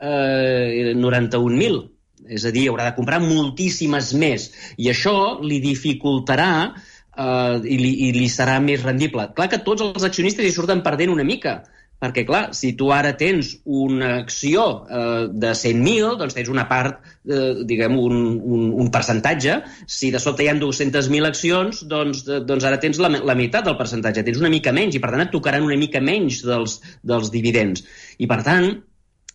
eh, 0.02 0.94
91.000 0.98 1.82
és 2.28 2.46
a 2.46 2.52
dir, 2.54 2.68
haurà 2.70 2.90
de 2.90 2.96
comprar 2.96 3.20
moltíssimes 3.22 4.12
més. 4.18 4.50
I 4.78 4.90
això 4.92 5.16
li 5.42 5.60
dificultarà 5.64 6.52
eh, 6.70 7.60
i, 7.64 7.78
li, 7.78 7.92
i 8.08 8.10
li 8.16 8.28
serà 8.30 8.58
més 8.62 8.82
rendible. 8.84 9.30
Clar 9.36 9.50
que 9.52 9.62
tots 9.66 9.84
els 9.86 10.08
accionistes 10.08 10.46
hi 10.46 10.54
surten 10.54 10.84
perdent 10.84 11.12
una 11.12 11.26
mica, 11.26 11.60
perquè, 12.02 12.24
clar, 12.26 12.48
si 12.58 12.72
tu 12.74 12.88
ara 12.90 13.12
tens 13.18 13.52
una 13.62 14.16
acció 14.18 14.64
eh, 14.90 15.28
de 15.30 15.52
100.000, 15.54 16.16
doncs 16.18 16.34
tens 16.34 16.50
una 16.50 16.66
part, 16.70 16.98
eh, 17.22 17.62
diguem, 17.68 17.94
un, 17.98 18.16
un, 18.42 18.64
un 18.82 18.90
percentatge. 18.94 19.60
Si 19.86 20.10
de 20.14 20.22
sobte 20.22 20.42
hi 20.42 20.50
ha 20.50 20.56
200.000 20.58 21.30
accions, 21.30 21.84
doncs, 21.90 22.24
de, 22.26 22.40
doncs 22.48 22.66
ara 22.66 22.80
tens 22.82 22.98
la, 23.02 23.12
la 23.22 23.38
meitat 23.38 23.68
del 23.68 23.78
percentatge, 23.78 24.26
tens 24.26 24.42
una 24.42 24.50
mica 24.50 24.74
menys, 24.74 24.98
i 24.98 25.02
per 25.02 25.12
tant 25.14 25.26
et 25.28 25.34
tocaran 25.34 25.68
una 25.68 25.78
mica 25.78 26.02
menys 26.02 26.42
dels, 26.46 26.80
dels 27.06 27.30
dividends. 27.34 27.86
I 28.18 28.30
per 28.30 28.42
tant, 28.46 28.72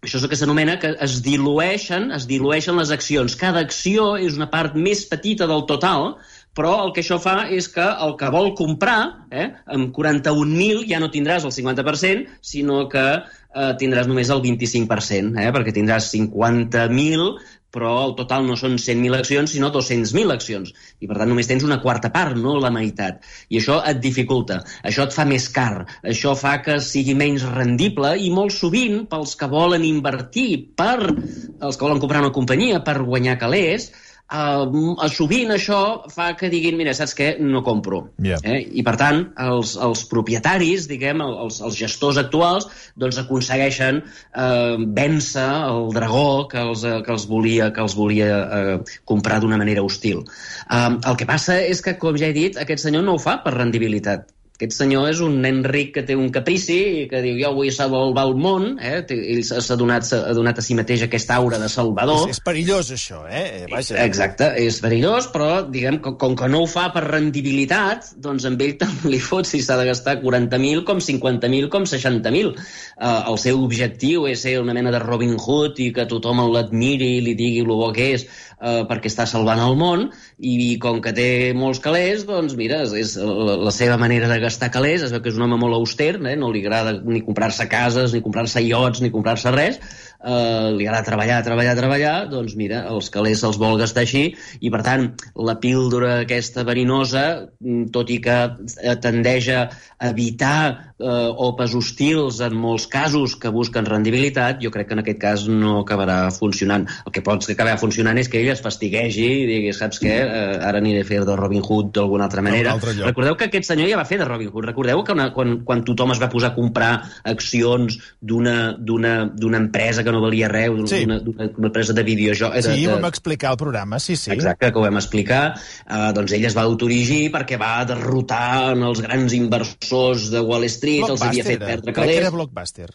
això 0.06 0.20
és 0.20 0.26
el 0.26 0.30
que 0.32 0.38
s'anomena 0.40 0.78
que 0.82 0.94
es 1.04 1.20
dilueixen, 1.26 2.12
es 2.16 2.28
dilueixen 2.30 2.78
les 2.78 2.92
accions. 2.94 3.36
Cada 3.40 3.64
acció 3.66 4.16
és 4.22 4.38
una 4.38 4.50
part 4.52 4.78
més 4.78 5.06
petita 5.10 5.48
del 5.50 5.66
total, 5.70 6.14
però 6.58 6.74
el 6.86 6.94
que 6.94 7.04
això 7.04 7.20
fa 7.22 7.48
és 7.54 7.68
que 7.74 7.86
el 7.86 8.16
que 8.18 8.30
vol 8.34 8.54
comprar, 8.58 9.28
eh, 9.30 9.50
amb 9.74 9.92
41.000 9.94 10.86
ja 10.90 11.02
no 11.02 11.12
tindràs 11.14 11.46
el 11.46 11.54
50%, 11.54 12.26
sinó 12.42 12.88
que 12.90 13.06
eh, 13.18 13.74
tindràs 13.82 14.10
només 14.10 14.32
el 14.34 14.42
25%, 14.46 15.38
eh, 15.38 15.52
perquè 15.54 15.74
tindràs 15.76 16.10
50.000 16.14 17.30
però 17.78 17.94
el 18.08 18.16
total 18.18 18.48
no 18.48 18.58
són 18.58 18.80
100.000 18.82 19.20
accions, 19.20 19.54
sinó 19.54 19.70
200.000 19.74 20.34
accions. 20.34 20.74
I, 20.98 21.06
per 21.06 21.20
tant, 21.20 21.30
només 21.30 21.50
tens 21.50 21.66
una 21.68 21.80
quarta 21.84 22.10
part, 22.14 22.38
no 22.42 22.56
la 22.62 22.74
meitat. 22.74 23.22
I 23.54 23.62
això 23.62 23.80
et 23.86 24.02
dificulta, 24.02 24.64
això 24.88 25.06
et 25.06 25.14
fa 25.14 25.28
més 25.30 25.46
car, 25.54 25.86
això 26.02 26.34
fa 26.40 26.58
que 26.66 26.80
sigui 26.84 27.14
menys 27.18 27.46
rendible 27.54 28.16
i 28.18 28.32
molt 28.34 28.56
sovint, 28.56 29.04
pels 29.12 29.38
que 29.38 29.52
volen 29.52 29.86
invertir, 29.86 30.50
per 30.78 30.98
els 31.06 31.78
que 31.78 31.86
volen 31.86 32.02
comprar 32.02 32.26
una 32.26 32.34
companyia 32.36 32.82
per 32.88 32.98
guanyar 33.06 33.38
calés, 33.42 33.92
Uh, 34.28 35.08
sovint 35.08 35.54
això 35.56 35.80
fa 36.12 36.34
que 36.36 36.50
diguin, 36.52 36.76
mira, 36.76 36.92
saps 36.98 37.14
què? 37.16 37.28
No 37.40 37.62
compro. 37.64 38.02
Yeah. 38.20 38.42
Eh? 38.44 38.58
I, 38.76 38.84
per 38.84 38.98
tant, 39.00 39.22
els, 39.40 39.78
els 39.80 40.04
propietaris, 40.12 40.90
diguem, 40.92 41.24
els, 41.24 41.62
els 41.64 41.78
gestors 41.80 42.20
actuals, 42.20 42.68
doncs 43.00 43.22
aconsegueixen 43.24 44.02
uh, 44.04 44.76
vèncer 45.00 45.48
el 45.72 45.88
dragó 45.96 46.48
que 46.52 46.60
els, 46.60 46.84
que 46.84 47.16
els 47.16 47.28
volia, 47.32 47.72
que 47.72 47.86
els 47.86 47.96
volia 47.96 48.32
uh, 48.44 48.98
comprar 49.08 49.40
d'una 49.40 49.60
manera 49.64 49.86
hostil. 49.88 50.26
Uh, 50.68 50.98
el 51.08 51.16
que 51.16 51.30
passa 51.30 51.62
és 51.64 51.80
que, 51.86 51.96
com 52.02 52.20
ja 52.20 52.28
he 52.28 52.36
dit, 52.36 52.60
aquest 52.60 52.84
senyor 52.84 53.08
no 53.08 53.16
ho 53.16 53.24
fa 53.24 53.40
per 53.46 53.56
rendibilitat. 53.56 54.28
Aquest 54.58 54.74
senyor 54.74 55.04
és 55.12 55.20
un 55.22 55.36
nen 55.38 55.60
ric 55.70 55.92
que 55.94 56.02
té 56.02 56.16
un 56.18 56.32
caprici 56.34 56.76
i 56.76 57.02
que 57.12 57.20
diu 57.22 57.36
jo 57.38 57.52
vull 57.54 57.68
salvar 57.70 58.24
el 58.26 58.32
món, 58.42 58.64
eh? 58.82 59.04
ell 59.14 59.44
s'ha 59.46 59.76
donat, 59.78 60.08
ha 60.18 60.34
donat 60.34 60.58
a 60.58 60.64
si 60.66 60.74
mateix 60.74 61.04
aquesta 61.06 61.36
aura 61.38 61.60
de 61.62 61.68
salvador. 61.70 62.24
És, 62.26 62.40
és 62.40 62.42
perillós, 62.42 62.90
això, 62.96 63.20
eh? 63.30 63.44
eh 63.44 63.68
vaja. 63.70 64.00
Exacte, 64.02 64.48
és 64.58 64.80
perillós, 64.82 65.28
però 65.30 65.60
diguem 65.70 66.00
que 66.02 66.16
com 66.18 66.34
que 66.40 66.50
no 66.50 66.64
ho 66.64 66.70
fa 66.72 66.88
per 66.96 67.04
rendibilitat, 67.06 68.16
doncs 68.18 68.48
amb 68.50 68.64
ell 68.66 68.74
tant 68.82 68.96
li 69.06 69.20
fot 69.22 69.46
si 69.46 69.62
s'ha 69.62 69.78
de 69.78 69.86
gastar 69.92 70.18
40.000 70.24 70.82
com 70.90 71.04
50.000 71.06 71.70
com 71.78 71.86
60.000. 71.86 72.50
Uh, 72.98 73.30
el 73.30 73.38
seu 73.46 73.62
objectiu 73.62 74.26
és 74.26 74.42
ser 74.42 74.56
una 74.64 74.74
mena 74.74 74.90
de 74.96 75.04
Robin 75.06 75.38
Hood 75.38 75.84
i 75.86 75.92
que 75.94 76.08
tothom 76.10 76.42
l'admiri 76.50 77.12
i 77.20 77.22
li 77.30 77.38
digui 77.38 77.62
el 77.62 77.70
bo 77.70 77.92
que 77.94 78.10
és 78.16 78.26
uh, 78.26 78.90
perquè 78.90 79.14
està 79.14 79.30
salvant 79.30 79.62
el 79.62 79.78
món 79.78 80.10
i 80.42 80.80
com 80.82 80.98
que 81.06 81.14
té 81.14 81.30
molts 81.54 81.78
calés, 81.86 82.26
doncs 82.26 82.58
mira, 82.58 82.82
és, 82.90 82.98
és 82.98 83.16
la, 83.22 83.62
la 83.70 83.74
seva 83.74 84.02
manera 84.02 84.34
de 84.34 84.42
gastar 84.48 84.72
calés, 84.74 85.06
es 85.06 85.14
veu 85.14 85.22
que 85.24 85.32
és 85.32 85.38
un 85.38 85.46
home 85.46 85.60
molt 85.62 85.78
auster, 85.78 86.16
eh? 86.18 86.36
no 86.40 86.52
li 86.54 86.64
agrada 86.66 86.98
ni 87.04 87.22
comprar-se 87.26 87.68
cases, 87.72 88.16
ni 88.16 88.24
comprar-se 88.26 88.64
iots, 88.64 89.04
ni 89.04 89.12
comprar-se 89.14 89.54
res, 89.54 89.80
eh, 90.24 90.70
li 90.78 90.88
agrada 90.88 91.06
treballar, 91.08 91.42
treballar, 91.46 91.76
treballar, 91.80 92.16
doncs 92.32 92.56
mira, 92.60 92.84
els 92.92 93.12
calés 93.14 93.44
se'ls 93.44 93.60
vol 93.62 93.78
gastar 93.82 94.06
així, 94.06 94.26
i 94.60 94.72
per 94.74 94.82
tant, 94.88 95.10
la 95.50 95.58
píldora 95.64 96.22
aquesta 96.24 96.66
verinosa, 96.68 97.26
mm, 97.62 97.90
tot 97.96 98.12
i 98.14 98.20
que 98.24 98.38
eh, 98.48 98.96
tendeix 99.04 99.52
a 99.54 99.62
evitar 100.10 100.58
eh, 101.00 101.30
opes 101.48 101.76
hostils 101.78 102.42
en 102.46 102.56
molts 102.58 102.88
casos 102.92 103.36
que 103.40 103.52
busquen 103.54 103.86
rendibilitat, 103.88 104.62
jo 104.64 104.72
crec 104.74 104.90
que 104.90 104.98
en 104.98 105.04
aquest 105.04 105.22
cas 105.22 105.46
no 105.52 105.80
acabarà 105.82 106.20
funcionant. 106.34 106.88
El 107.06 107.16
que 107.16 107.24
pot 107.26 107.46
acabar 107.52 107.78
funcionant 107.82 108.18
és 108.18 108.30
que 108.30 108.42
ell 108.42 108.52
es 108.54 108.64
fastiguegi 108.64 109.28
i 109.44 109.46
digui, 109.50 109.74
saps 109.76 110.02
què, 110.04 110.16
eh, 110.24 110.58
ara 110.68 110.82
aniré 110.82 111.04
a 111.06 111.08
fer 111.08 111.24
de 111.28 111.38
Robin 111.38 111.64
Hood 111.64 111.94
d'alguna 111.98 112.28
altra 112.28 112.44
manera. 112.46 112.76
Recordeu 112.78 113.38
que 113.38 113.50
aquest 113.50 113.70
senyor 113.70 113.90
ja 113.92 114.00
va 114.00 114.08
fer 114.10 114.20
de 114.22 114.28
Robin 114.30 114.52
Hood. 114.52 114.70
Recordeu 114.72 115.04
que 115.04 115.16
una, 115.16 115.30
quan, 115.36 115.60
quan 115.68 115.84
tothom 115.88 116.14
es 116.16 116.22
va 116.22 116.30
posar 116.32 116.52
a 116.52 116.56
comprar 116.58 116.92
accions 117.24 118.00
d'una 118.22 119.60
empresa 119.62 120.04
que 120.04 120.14
no 120.14 120.22
valia 120.24 120.50
res, 120.52 120.74
d'una 120.74 120.90
sí. 120.90 121.04
una 121.08 121.70
empresa 121.70 121.94
de 121.94 122.04
videojocs... 122.08 122.68
Sí, 122.68 122.86
de, 122.86 122.88
ho 122.88 122.98
vam 122.98 123.10
explicar 123.10 123.52
al 123.54 123.60
programa, 123.60 124.00
sí, 124.04 124.16
sí. 124.20 124.32
Exacte, 124.34 124.72
que 124.72 124.80
ho 124.80 124.86
vam 124.86 125.00
explicar. 125.00 125.44
Uh, 125.86 126.10
doncs 126.16 126.34
ell 126.36 126.48
es 126.50 126.56
va 126.58 126.66
autorigir 126.68 127.28
perquè 127.34 127.60
va 127.62 127.74
derrotar 127.88 128.74
en 128.74 128.84
els 128.88 129.02
grans 129.04 129.36
inversors 129.38 130.30
de 130.34 130.42
Wall 130.44 130.66
Street, 130.68 130.87
els 130.96 131.26
havia 131.26 131.46
fet 131.46 131.60
perdre 131.62 131.94
calés. 131.94 132.08
Crec 132.08 132.16
que 132.16 132.24
era 132.24 132.34
Blockbuster. 132.34 132.90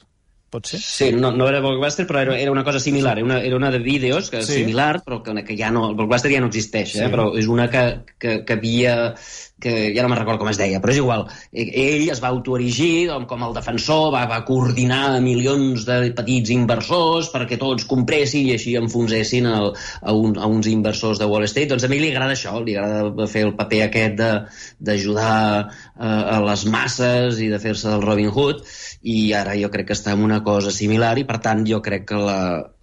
Pot 0.53 0.69
ser? 0.69 0.83
Sí, 0.85 1.07
no, 1.17 1.31
no 1.33 1.47
era 1.49 1.63
Blockbuster, 1.65 2.05
però 2.09 2.21
era, 2.21 2.35
era 2.39 2.53
una 2.53 2.65
cosa 2.65 2.81
similar. 2.81 3.17
Era 3.17 3.25
una, 3.25 3.39
era 3.41 3.57
una 3.57 3.71
de 3.73 3.79
vídeos 3.81 4.29
que, 4.31 4.43
sí. 4.45 4.59
similar, 4.61 5.01
però 5.07 5.23
que, 5.25 5.33
que 5.49 5.57
ja 5.57 5.71
no... 5.73 5.87
El 5.91 5.97
Blockbuster 5.97 6.33
ja 6.35 6.43
no 6.45 6.51
existeix, 6.53 6.97
eh? 6.99 7.07
sí. 7.07 7.11
però 7.15 7.31
és 7.41 7.49
una 7.49 7.71
que, 7.73 7.85
que, 8.21 8.43
que 8.45 8.59
havia 8.59 8.97
que 9.63 9.93
ja 9.95 10.03
no 10.03 10.11
me'n 10.11 10.21
recordo 10.21 10.43
com 10.43 10.51
es 10.51 10.61
deia, 10.61 10.81
però 10.83 10.95
és 10.95 11.01
igual. 11.01 11.27
E, 11.53 11.67
ell 11.85 12.09
es 12.13 12.23
va 12.23 12.33
autoerigir 12.35 13.09
com, 13.13 13.27
com 13.31 13.45
el 13.47 13.55
defensor, 13.57 14.11
va, 14.15 14.25
va 14.31 14.43
coordinar 14.49 15.21
milions 15.25 15.87
de 15.89 15.99
petits 16.19 16.53
inversors 16.55 17.31
perquè 17.33 17.59
tots 17.61 17.87
compressin 17.91 18.51
i 18.51 18.57
així 18.57 18.77
enfonsessin 18.81 19.49
el, 19.51 19.71
a, 20.03 20.17
un, 20.17 20.37
a 20.39 20.51
uns 20.51 20.69
inversors 20.73 21.23
de 21.23 21.29
Wall 21.31 21.47
Street. 21.51 21.71
Doncs 21.73 21.87
a 21.87 21.93
mi 21.93 22.01
li 22.03 22.11
agrada 22.13 22.37
això, 22.37 22.57
li 22.61 22.77
agrada 22.77 23.29
fer 23.31 23.47
el 23.49 23.55
paper 23.59 23.85
aquest 23.87 24.23
d'ajudar 24.83 25.33
a, 25.33 26.09
a 26.09 26.39
les 26.45 26.67
masses 26.71 27.41
i 27.43 27.49
de 27.53 27.61
fer-se 27.63 27.89
del 27.89 28.05
Robin 28.05 28.31
Hood, 28.33 28.63
i 29.03 29.33
ara 29.37 29.57
jo 29.59 29.71
crec 29.73 29.91
que 29.91 29.97
està 29.99 30.15
en 30.17 30.23
una 30.27 30.43
cosa 30.47 30.75
similar 30.75 31.17
i 31.19 31.27
per 31.29 31.41
tant 31.45 31.65
jo 31.69 31.81
crec 31.85 32.07
que 32.11 32.19
la, 32.19 32.39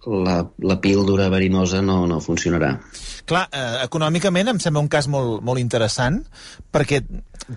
la, 0.06 0.36
la 0.72 0.80
píldora 0.80 1.30
verinosa 1.32 1.80
no, 1.84 2.02
no 2.10 2.20
funcionarà. 2.24 2.76
Clar, 3.30 3.46
eh, 3.54 3.84
econòmicament 3.84 4.50
em 4.50 4.58
sembla 4.62 4.82
un 4.82 4.88
cas 4.90 5.06
molt, 5.10 5.38
molt 5.46 5.62
interessant, 5.62 6.18
perquè 6.74 6.98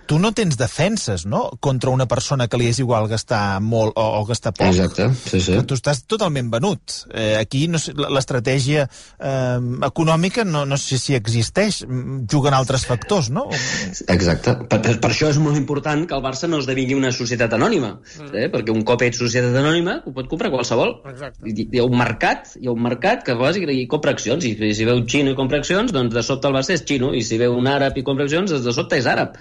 tu 0.06 0.18
no 0.18 0.30
tens 0.34 0.56
defenses, 0.58 1.24
no?, 1.26 1.44
contra 1.62 1.90
una 1.90 2.06
persona 2.10 2.46
que 2.50 2.58
li 2.58 2.68
és 2.70 2.78
igual 2.82 3.08
gastar 3.10 3.60
molt 3.62 3.94
o, 3.98 4.04
o 4.20 4.24
gastar 4.28 4.52
poc. 4.54 4.68
Exacte, 4.70 5.08
sí, 5.30 5.40
sí. 5.42 5.56
Tu 5.66 5.78
estàs 5.78 6.04
totalment 6.10 6.50
venut. 6.52 6.94
Eh, 7.10 7.34
aquí 7.38 7.64
no 7.70 7.80
sé, 7.82 7.94
l'estratègia 7.94 8.86
eh, 8.86 9.58
econòmica 9.86 10.44
no, 10.46 10.64
no 10.68 10.78
sé 10.80 10.98
si 11.02 11.16
existeix, 11.18 11.82
juguen 12.30 12.56
altres 12.56 12.86
factors, 12.88 13.30
no? 13.34 13.46
Exacte. 13.50 14.56
Per, 14.70 14.78
per, 14.78 14.96
per 15.02 15.10
això 15.10 15.30
és 15.30 15.40
molt 15.42 15.58
important 15.58 16.06
que 16.08 16.16
el 16.16 16.24
Barça 16.24 16.50
no 16.50 16.62
esdevingui 16.62 16.98
una 16.98 17.12
societat 17.14 17.54
anònima, 17.58 17.94
mm. 17.98 18.30
eh? 18.44 18.46
perquè 18.54 18.74
un 18.74 18.86
cop 18.86 19.02
ets 19.06 19.20
societat 19.22 19.58
anònima 19.58 20.00
ho 20.04 20.14
pot 20.14 20.30
comprar 20.30 20.52
qualsevol. 20.54 20.96
Exacte. 21.10 21.42
Hi, 21.50 21.68
hi 21.70 21.82
ha 21.82 21.86
un 21.86 21.98
mercat, 21.98 22.54
hi 22.60 22.70
ha 22.70 22.74
un 22.74 22.82
mercat 22.86 23.26
que 23.26 23.38
vas 23.38 23.58
i, 23.58 23.66
i 23.74 23.86
compra 23.90 24.14
accions, 24.14 24.46
i 24.46 24.54
si 24.74 24.86
veu 24.88 25.02
xino 25.06 25.34
i 25.34 25.38
compra 25.38 25.63
accions, 25.64 25.92
doncs 25.96 26.14
de 26.14 26.22
sobte 26.22 26.50
el 26.50 26.56
Barça 26.56 26.76
és 26.76 26.84
xino, 26.86 27.14
i 27.16 27.24
si 27.24 27.40
veu 27.40 27.56
un 27.56 27.70
àrab 27.70 27.96
i 27.96 28.04
compra 28.06 28.28
accions, 28.28 28.52
de 28.52 28.76
sobte 28.76 29.00
és 29.00 29.08
àrab. 29.10 29.40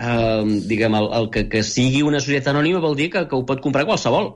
Uh, 0.00 0.60
diguem, 0.68 0.94
el, 0.96 1.10
el 1.16 1.26
que, 1.32 1.44
que 1.52 1.64
sigui 1.66 2.00
una 2.06 2.22
societat 2.22 2.54
anònima 2.54 2.80
vol 2.82 2.96
dir 2.98 3.10
que, 3.12 3.26
que 3.28 3.36
ho 3.36 3.44
pot 3.48 3.62
comprar 3.62 3.86
qualsevol. 3.88 4.34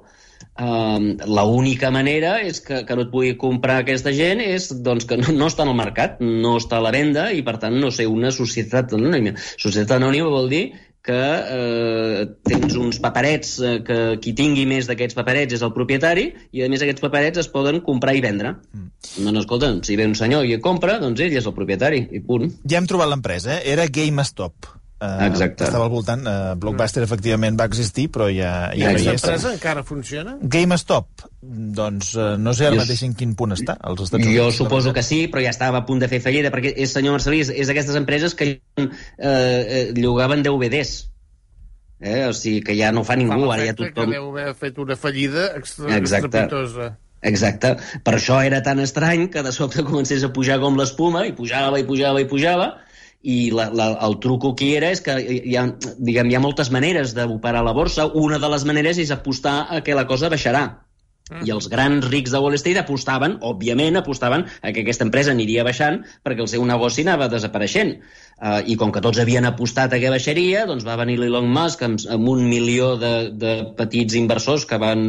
Uh, 0.54 1.14
L'única 1.24 1.90
manera 1.94 2.36
és 2.44 2.60
que, 2.62 2.82
que 2.86 2.96
no 2.96 3.06
et 3.06 3.10
pugui 3.10 3.32
comprar 3.40 3.80
aquesta 3.82 4.12
gent 4.14 4.42
és 4.44 4.68
doncs, 4.86 5.06
que 5.08 5.18
no, 5.18 5.32
no 5.34 5.48
està 5.50 5.64
en 5.64 5.72
el 5.72 5.78
mercat, 5.78 6.20
no 6.20 6.56
està 6.60 6.78
a 6.78 6.84
la 6.84 6.92
venda 6.94 7.30
i 7.34 7.42
per 7.46 7.56
tant 7.62 7.74
no 7.80 7.90
ser 7.94 8.06
una 8.12 8.30
societat 8.34 8.92
anònima. 8.98 9.38
Societat 9.56 9.96
anònima 9.98 10.30
vol 10.30 10.50
dir 10.52 10.64
que 11.04 11.16
eh, 11.16 12.20
tens 12.48 12.76
uns 12.80 12.98
paperets, 13.04 13.58
eh, 13.60 13.74
que 13.84 13.98
qui 14.24 14.32
tingui 14.36 14.64
més 14.68 14.88
d'aquests 14.88 15.16
paperets 15.18 15.58
és 15.58 15.64
el 15.66 15.74
propietari, 15.76 16.30
i 16.56 16.64
a 16.64 16.68
més 16.72 16.84
aquests 16.84 17.04
paperets 17.04 17.42
es 17.42 17.50
poden 17.52 17.82
comprar 17.84 18.16
i 18.16 18.22
vendre. 18.24 18.54
Mm. 18.72 18.88
No, 19.26 19.34
no, 19.34 19.42
escolta, 19.44 19.68
si 19.84 19.98
ve 20.00 20.08
un 20.08 20.16
senyor 20.16 20.48
i 20.48 20.56
compra, 20.64 20.96
doncs 21.02 21.20
ell 21.20 21.36
és 21.36 21.50
el 21.50 21.56
propietari, 21.56 22.06
i 22.08 22.24
punt. 22.24 22.48
Ja 22.64 22.80
hem 22.80 22.88
trobat 22.88 23.12
l'empresa, 23.12 23.58
eh? 23.58 23.60
era 23.74 23.84
GameStop. 23.84 24.72
Uh, 25.02 25.26
Exacte. 25.26 25.66
Estava 25.66 25.88
al 25.88 25.90
voltant. 25.92 26.22
Uh, 26.22 26.54
Blockbuster 26.60 27.02
mm. 27.02 27.08
efectivament 27.08 27.56
va 27.58 27.66
existir, 27.68 28.06
però 28.14 28.28
ja, 28.30 28.70
ja 28.78 28.92
no 28.94 29.00
hi 29.00 29.08
és. 29.10 29.18
empresa 29.18 29.50
encara 29.52 29.82
funciona? 29.84 30.36
GameStop. 30.40 31.26
Doncs 31.78 32.12
uh, 32.16 32.34
no 32.40 32.54
sé 32.56 32.68
ara 32.68 32.78
mateix 32.78 33.02
en 33.04 33.16
quin 33.18 33.34
punt 33.36 33.56
està. 33.56 33.74
Als 33.82 34.06
Estats 34.06 34.24
jo 34.24 34.46
Units, 34.46 34.60
suposo 34.62 34.94
que 34.96 35.02
sí, 35.04 35.24
però 35.32 35.42
ja 35.44 35.52
estava 35.52 35.82
a 35.82 35.86
punt 35.88 36.00
de 36.04 36.08
fer 36.12 36.22
fallida, 36.24 36.52
perquè 36.54 36.72
és, 36.72 36.94
senyor 36.94 37.18
Marcelí, 37.18 37.42
és, 37.44 37.50
és 37.50 37.72
d'aquestes 37.72 37.98
empreses 38.00 38.38
que 38.38 38.54
uh, 38.54 38.88
llogaven 39.98 40.46
DVDs. 40.46 40.94
Eh? 42.04 42.24
O 42.28 42.32
sigui, 42.36 42.62
que 42.64 42.76
ja 42.78 42.92
no 42.94 43.04
fa 43.04 43.18
ningú, 43.18 43.48
fa 43.48 43.58
ara 43.58 43.70
ja 43.70 43.76
tothom... 43.76 44.06
que 44.06 44.18
deu 44.18 44.30
haver 44.30 44.54
fet 44.60 44.78
una 44.82 44.96
fallida 45.00 45.50
extra, 45.58 45.98
estrepitosa. 45.98 46.94
Exacte. 47.24 47.74
Per 48.04 48.14
això 48.18 48.38
era 48.44 48.60
tan 48.62 48.82
estrany 48.84 49.28
que 49.32 49.42
de 49.42 49.52
sobte 49.56 49.84
comencés 49.86 50.24
a 50.26 50.32
pujar 50.32 50.58
com 50.62 50.76
l'espuma, 50.78 51.24
i 51.26 51.32
pujava, 51.36 51.80
i 51.80 51.86
pujava, 51.88 52.20
i 52.20 52.28
pujava, 52.28 52.74
i 53.24 53.50
la, 53.56 53.70
la, 53.72 53.86
el 54.06 54.18
truco 54.20 54.52
aquí 54.52 54.74
era 54.76 54.90
és 54.92 55.00
que 55.04 55.16
hi 55.18 55.56
ha, 55.56 55.64
diguem, 55.96 56.28
hi 56.28 56.36
ha 56.36 56.42
moltes 56.44 56.70
maneres 56.74 57.14
d'operar 57.16 57.64
la 57.64 57.72
borsa. 57.76 58.04
Una 58.20 58.38
de 58.38 58.50
les 58.52 58.66
maneres 58.68 59.00
és 59.00 59.12
apostar 59.14 59.62
a 59.72 59.80
que 59.86 59.96
la 59.96 60.04
cosa 60.10 60.28
baixarà. 60.32 60.66
I 61.40 61.48
els 61.54 61.70
grans 61.72 62.04
rics 62.12 62.34
de 62.34 62.40
Wall 62.44 62.58
Street 62.60 62.76
apostaven, 62.76 63.38
òbviament, 63.48 63.96
apostaven 63.96 64.44
a 64.60 64.72
que 64.76 64.82
aquesta 64.84 65.06
empresa 65.06 65.32
aniria 65.32 65.64
baixant 65.64 66.02
perquè 66.20 66.44
el 66.44 66.50
seu 66.52 66.66
negoci 66.68 67.06
anava 67.06 67.30
desapareixent. 67.32 67.94
Uh, 68.34 68.58
I 68.66 68.74
com 68.74 68.90
que 68.90 69.00
tots 69.00 69.20
havien 69.22 69.46
apostat 69.46 69.92
a 69.94 69.98
que 70.02 70.10
baixaria, 70.10 70.64
doncs 70.66 70.82
va 70.84 70.96
venir 70.98 71.14
l'Elon 71.20 71.46
Musk 71.54 71.84
amb, 71.86 72.00
amb 72.10 72.30
un 72.32 72.42
milió 72.50 72.94
de, 72.98 73.12
de 73.30 73.52
petits 73.78 74.16
inversors 74.18 74.66
que 74.66 74.78
van, 74.82 75.04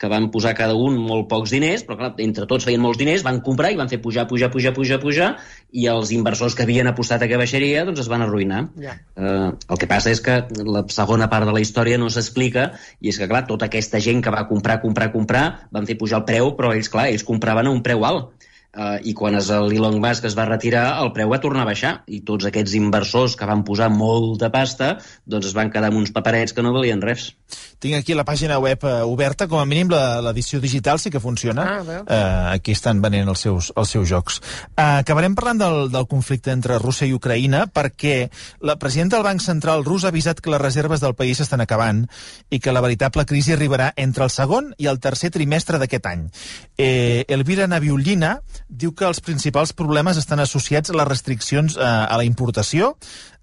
que 0.00 0.08
van 0.08 0.30
posar 0.32 0.54
cada 0.56 0.74
un 0.74 0.96
molt 0.96 1.28
pocs 1.28 1.52
diners, 1.52 1.84
però 1.84 1.98
clar, 1.98 2.10
entre 2.24 2.48
tots 2.48 2.64
feien 2.64 2.80
molts 2.80 2.98
diners, 2.98 3.22
van 3.26 3.42
comprar 3.44 3.74
i 3.74 3.78
van 3.78 3.92
fer 3.92 4.00
pujar, 4.00 4.24
pujar, 4.30 4.48
pujar, 4.54 4.72
pujar, 4.72 4.98
pujar, 5.04 5.30
i 5.76 5.86
els 5.92 6.14
inversors 6.16 6.56
que 6.56 6.64
havien 6.64 6.88
apostat 6.88 7.22
a 7.22 7.28
que 7.28 7.38
baixaria 7.40 7.84
doncs 7.84 8.00
es 8.06 8.10
van 8.10 8.24
arruïnar. 8.24 8.64
Yeah. 8.80 8.96
Uh, 9.12 9.52
el 9.68 9.80
que 9.80 9.90
passa 9.90 10.10
és 10.14 10.24
que 10.24 10.40
la 10.64 10.86
segona 10.88 11.28
part 11.28 11.44
de 11.46 11.54
la 11.54 11.60
història 11.60 12.00
no 12.00 12.08
s'explica, 12.08 12.70
i 13.04 13.12
és 13.12 13.20
que, 13.20 13.28
clar, 13.28 13.44
tota 13.50 13.68
aquesta 13.68 14.00
gent 14.00 14.24
que 14.24 14.32
va 14.32 14.46
comprar, 14.48 14.80
comprar, 14.80 15.12
comprar, 15.12 15.46
van 15.70 15.84
fer 15.84 16.00
pujar 16.00 16.24
el 16.24 16.28
preu, 16.32 16.54
però 16.56 16.72
ells, 16.72 16.88
clar, 16.88 17.10
ells 17.12 17.28
compraven 17.28 17.68
a 17.68 17.76
un 17.76 17.84
preu 17.84 18.08
alt. 18.08 18.39
Uh, 18.70 19.00
I 19.02 19.16
quan 19.18 19.34
l'Elon 19.34 19.96
Musk 19.98 20.28
es 20.28 20.36
va 20.38 20.46
retirar, 20.46 20.84
el 21.02 21.10
preu 21.10 21.32
va 21.32 21.40
tornar 21.42 21.64
a 21.64 21.70
baixar. 21.72 21.92
I 22.06 22.20
tots 22.26 22.46
aquests 22.46 22.76
inversors 22.78 23.34
que 23.34 23.48
van 23.48 23.64
posar 23.66 23.88
molta 23.90 24.52
pasta, 24.54 24.92
doncs 25.26 25.50
es 25.50 25.56
van 25.56 25.72
quedar 25.74 25.90
amb 25.90 25.98
uns 25.98 26.12
paperets 26.14 26.54
que 26.54 26.62
no 26.62 26.70
valien 26.76 27.02
res. 27.02 27.32
Tinc 27.80 27.96
aquí 27.96 28.14
la 28.14 28.26
pàgina 28.28 28.60
web 28.62 28.84
uh, 28.84 29.02
oberta, 29.10 29.48
com 29.50 29.58
a 29.58 29.66
mínim 29.66 29.90
l'edició 29.90 30.60
digital 30.62 31.00
sí 31.02 31.10
que 31.10 31.22
funciona. 31.22 31.64
Ah, 31.64 31.80
uh, 31.82 32.04
aquí 32.52 32.74
estan 32.76 33.00
venent 33.02 33.28
els 33.32 33.42
seus, 33.42 33.72
els 33.74 33.90
seus 33.96 34.06
jocs. 34.06 34.38
Uh, 34.76 35.00
acabarem 35.00 35.34
parlant 35.34 35.62
del, 35.64 35.78
del 35.90 36.06
conflicte 36.06 36.52
entre 36.54 36.78
Rússia 36.78 37.08
i 37.08 37.16
Ucraïna 37.16 37.64
perquè 37.72 38.28
la 38.60 38.76
presidenta 38.78 39.16
del 39.16 39.26
Banc 39.26 39.42
Central 39.42 39.82
rus 39.88 40.04
ha 40.04 40.12
avisat 40.14 40.38
que 40.44 40.52
les 40.52 40.62
reserves 40.62 41.02
del 41.02 41.16
país 41.18 41.40
estan 41.40 41.64
acabant 41.64 42.04
i 42.50 42.60
que 42.60 42.74
la 42.76 42.84
veritable 42.84 43.26
crisi 43.26 43.56
arribarà 43.56 43.90
entre 43.96 44.28
el 44.28 44.34
segon 44.34 44.70
i 44.78 44.86
el 44.92 45.00
tercer 45.00 45.32
trimestre 45.34 45.80
d'aquest 45.80 46.06
any. 46.06 46.28
Eh, 46.76 47.24
Elvira 47.32 47.66
Naviullina 47.66 48.36
diu 48.70 48.94
que 48.94 49.06
els 49.08 49.20
principals 49.20 49.74
problemes 49.76 50.18
estan 50.20 50.40
associats 50.40 50.90
a 50.90 50.96
les 50.96 51.08
restriccions 51.08 51.76
eh, 51.76 51.84
a 51.84 52.16
la 52.16 52.24
importació, 52.24 52.94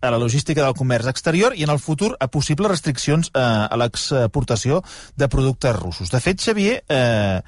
a 0.01 0.11
la 0.13 0.19
logística 0.21 0.63
del 0.63 0.75
comerç 0.77 1.09
exterior 1.11 1.55
i 1.55 1.65
en 1.67 1.73
el 1.73 1.81
futur 1.83 2.15
a 2.19 2.29
possibles 2.31 2.71
restriccions 2.71 3.31
eh, 3.33 3.41
a 3.41 3.77
l'exportació 3.79 4.81
de 5.17 5.27
productes 5.27 5.75
russos. 5.75 6.13
De 6.13 6.21
fet, 6.23 6.39
Xavier, 6.41 6.79
eh, 6.87 7.41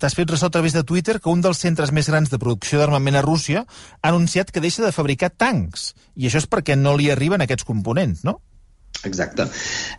t'has 0.00 0.16
fet 0.16 0.32
ressò 0.32 0.48
a 0.48 0.54
través 0.56 0.72
de 0.72 0.84
Twitter 0.84 1.20
que 1.20 1.32
un 1.32 1.44
dels 1.44 1.60
centres 1.60 1.92
més 1.92 2.08
grans 2.08 2.32
de 2.32 2.40
producció 2.40 2.80
d'armament 2.80 3.20
a 3.20 3.24
Rússia 3.24 3.66
ha 3.66 4.08
anunciat 4.08 4.50
que 4.50 4.64
deixa 4.64 4.84
de 4.84 4.92
fabricar 4.96 5.30
tancs. 5.36 5.92
I 6.16 6.28
això 6.30 6.40
és 6.42 6.48
perquè 6.48 6.76
no 6.76 6.96
li 6.96 7.10
arriben 7.12 7.44
aquests 7.44 7.68
components, 7.68 8.24
no? 8.24 8.40
Exacte. 9.04 9.46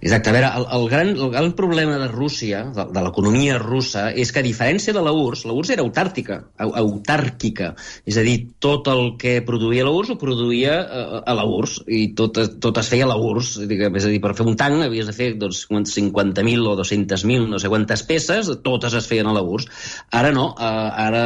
Exacte. 0.01 0.29
A 0.29 0.33
veure, 0.33 0.49
el, 0.57 0.65
el, 0.77 0.89
gran, 0.89 1.09
el 1.15 1.31
gran 1.31 1.51
problema 1.53 1.97
de 1.97 2.07
Rússia, 2.07 2.63
de, 2.75 2.85
de 2.93 3.03
l'economia 3.03 3.57
russa, 3.61 4.07
és 4.11 4.31
que 4.33 4.41
a 4.41 4.45
diferència 4.45 4.93
de 4.95 5.03
la 5.03 5.13
URSS, 5.15 5.45
la 5.47 5.55
URSS 5.55 5.75
era 5.75 5.85
autàrtica, 5.85 6.39
autàrquica. 6.57 7.73
És 8.07 8.17
a 8.17 8.25
dir, 8.25 8.37
tot 8.63 8.89
el 8.91 9.13
que 9.21 9.37
produïa 9.47 9.85
la 9.87 9.93
URSS 9.95 10.15
ho 10.15 10.19
produïa 10.21 10.77
a, 10.81 11.03
eh, 11.03 11.21
a 11.23 11.37
la 11.37 11.45
URSS 11.47 11.85
i 11.87 12.01
tot, 12.17 12.39
tot 12.63 12.81
es 12.81 12.91
feia 12.91 13.07
a 13.07 13.11
la 13.11 13.19
URSS. 13.21 13.67
És 13.67 14.07
a 14.07 14.11
dir, 14.11 14.21
per 14.23 14.33
fer 14.37 14.47
un 14.47 14.57
tanc 14.59 14.87
havies 14.87 15.09
de 15.09 15.15
fer 15.15 15.31
doncs, 15.39 15.63
50.000 15.69 16.67
o 16.67 16.75
200.000, 16.79 17.47
no 17.51 17.61
sé 17.61 17.71
quantes 17.71 18.03
peces, 18.07 18.51
totes 18.65 18.97
es 18.97 19.09
feien 19.09 19.29
a 19.29 19.35
la 19.35 19.45
URSS. 19.45 19.69
Ara 20.19 20.33
no. 20.35 20.49
Eh, 20.57 20.73
ara 21.07 21.23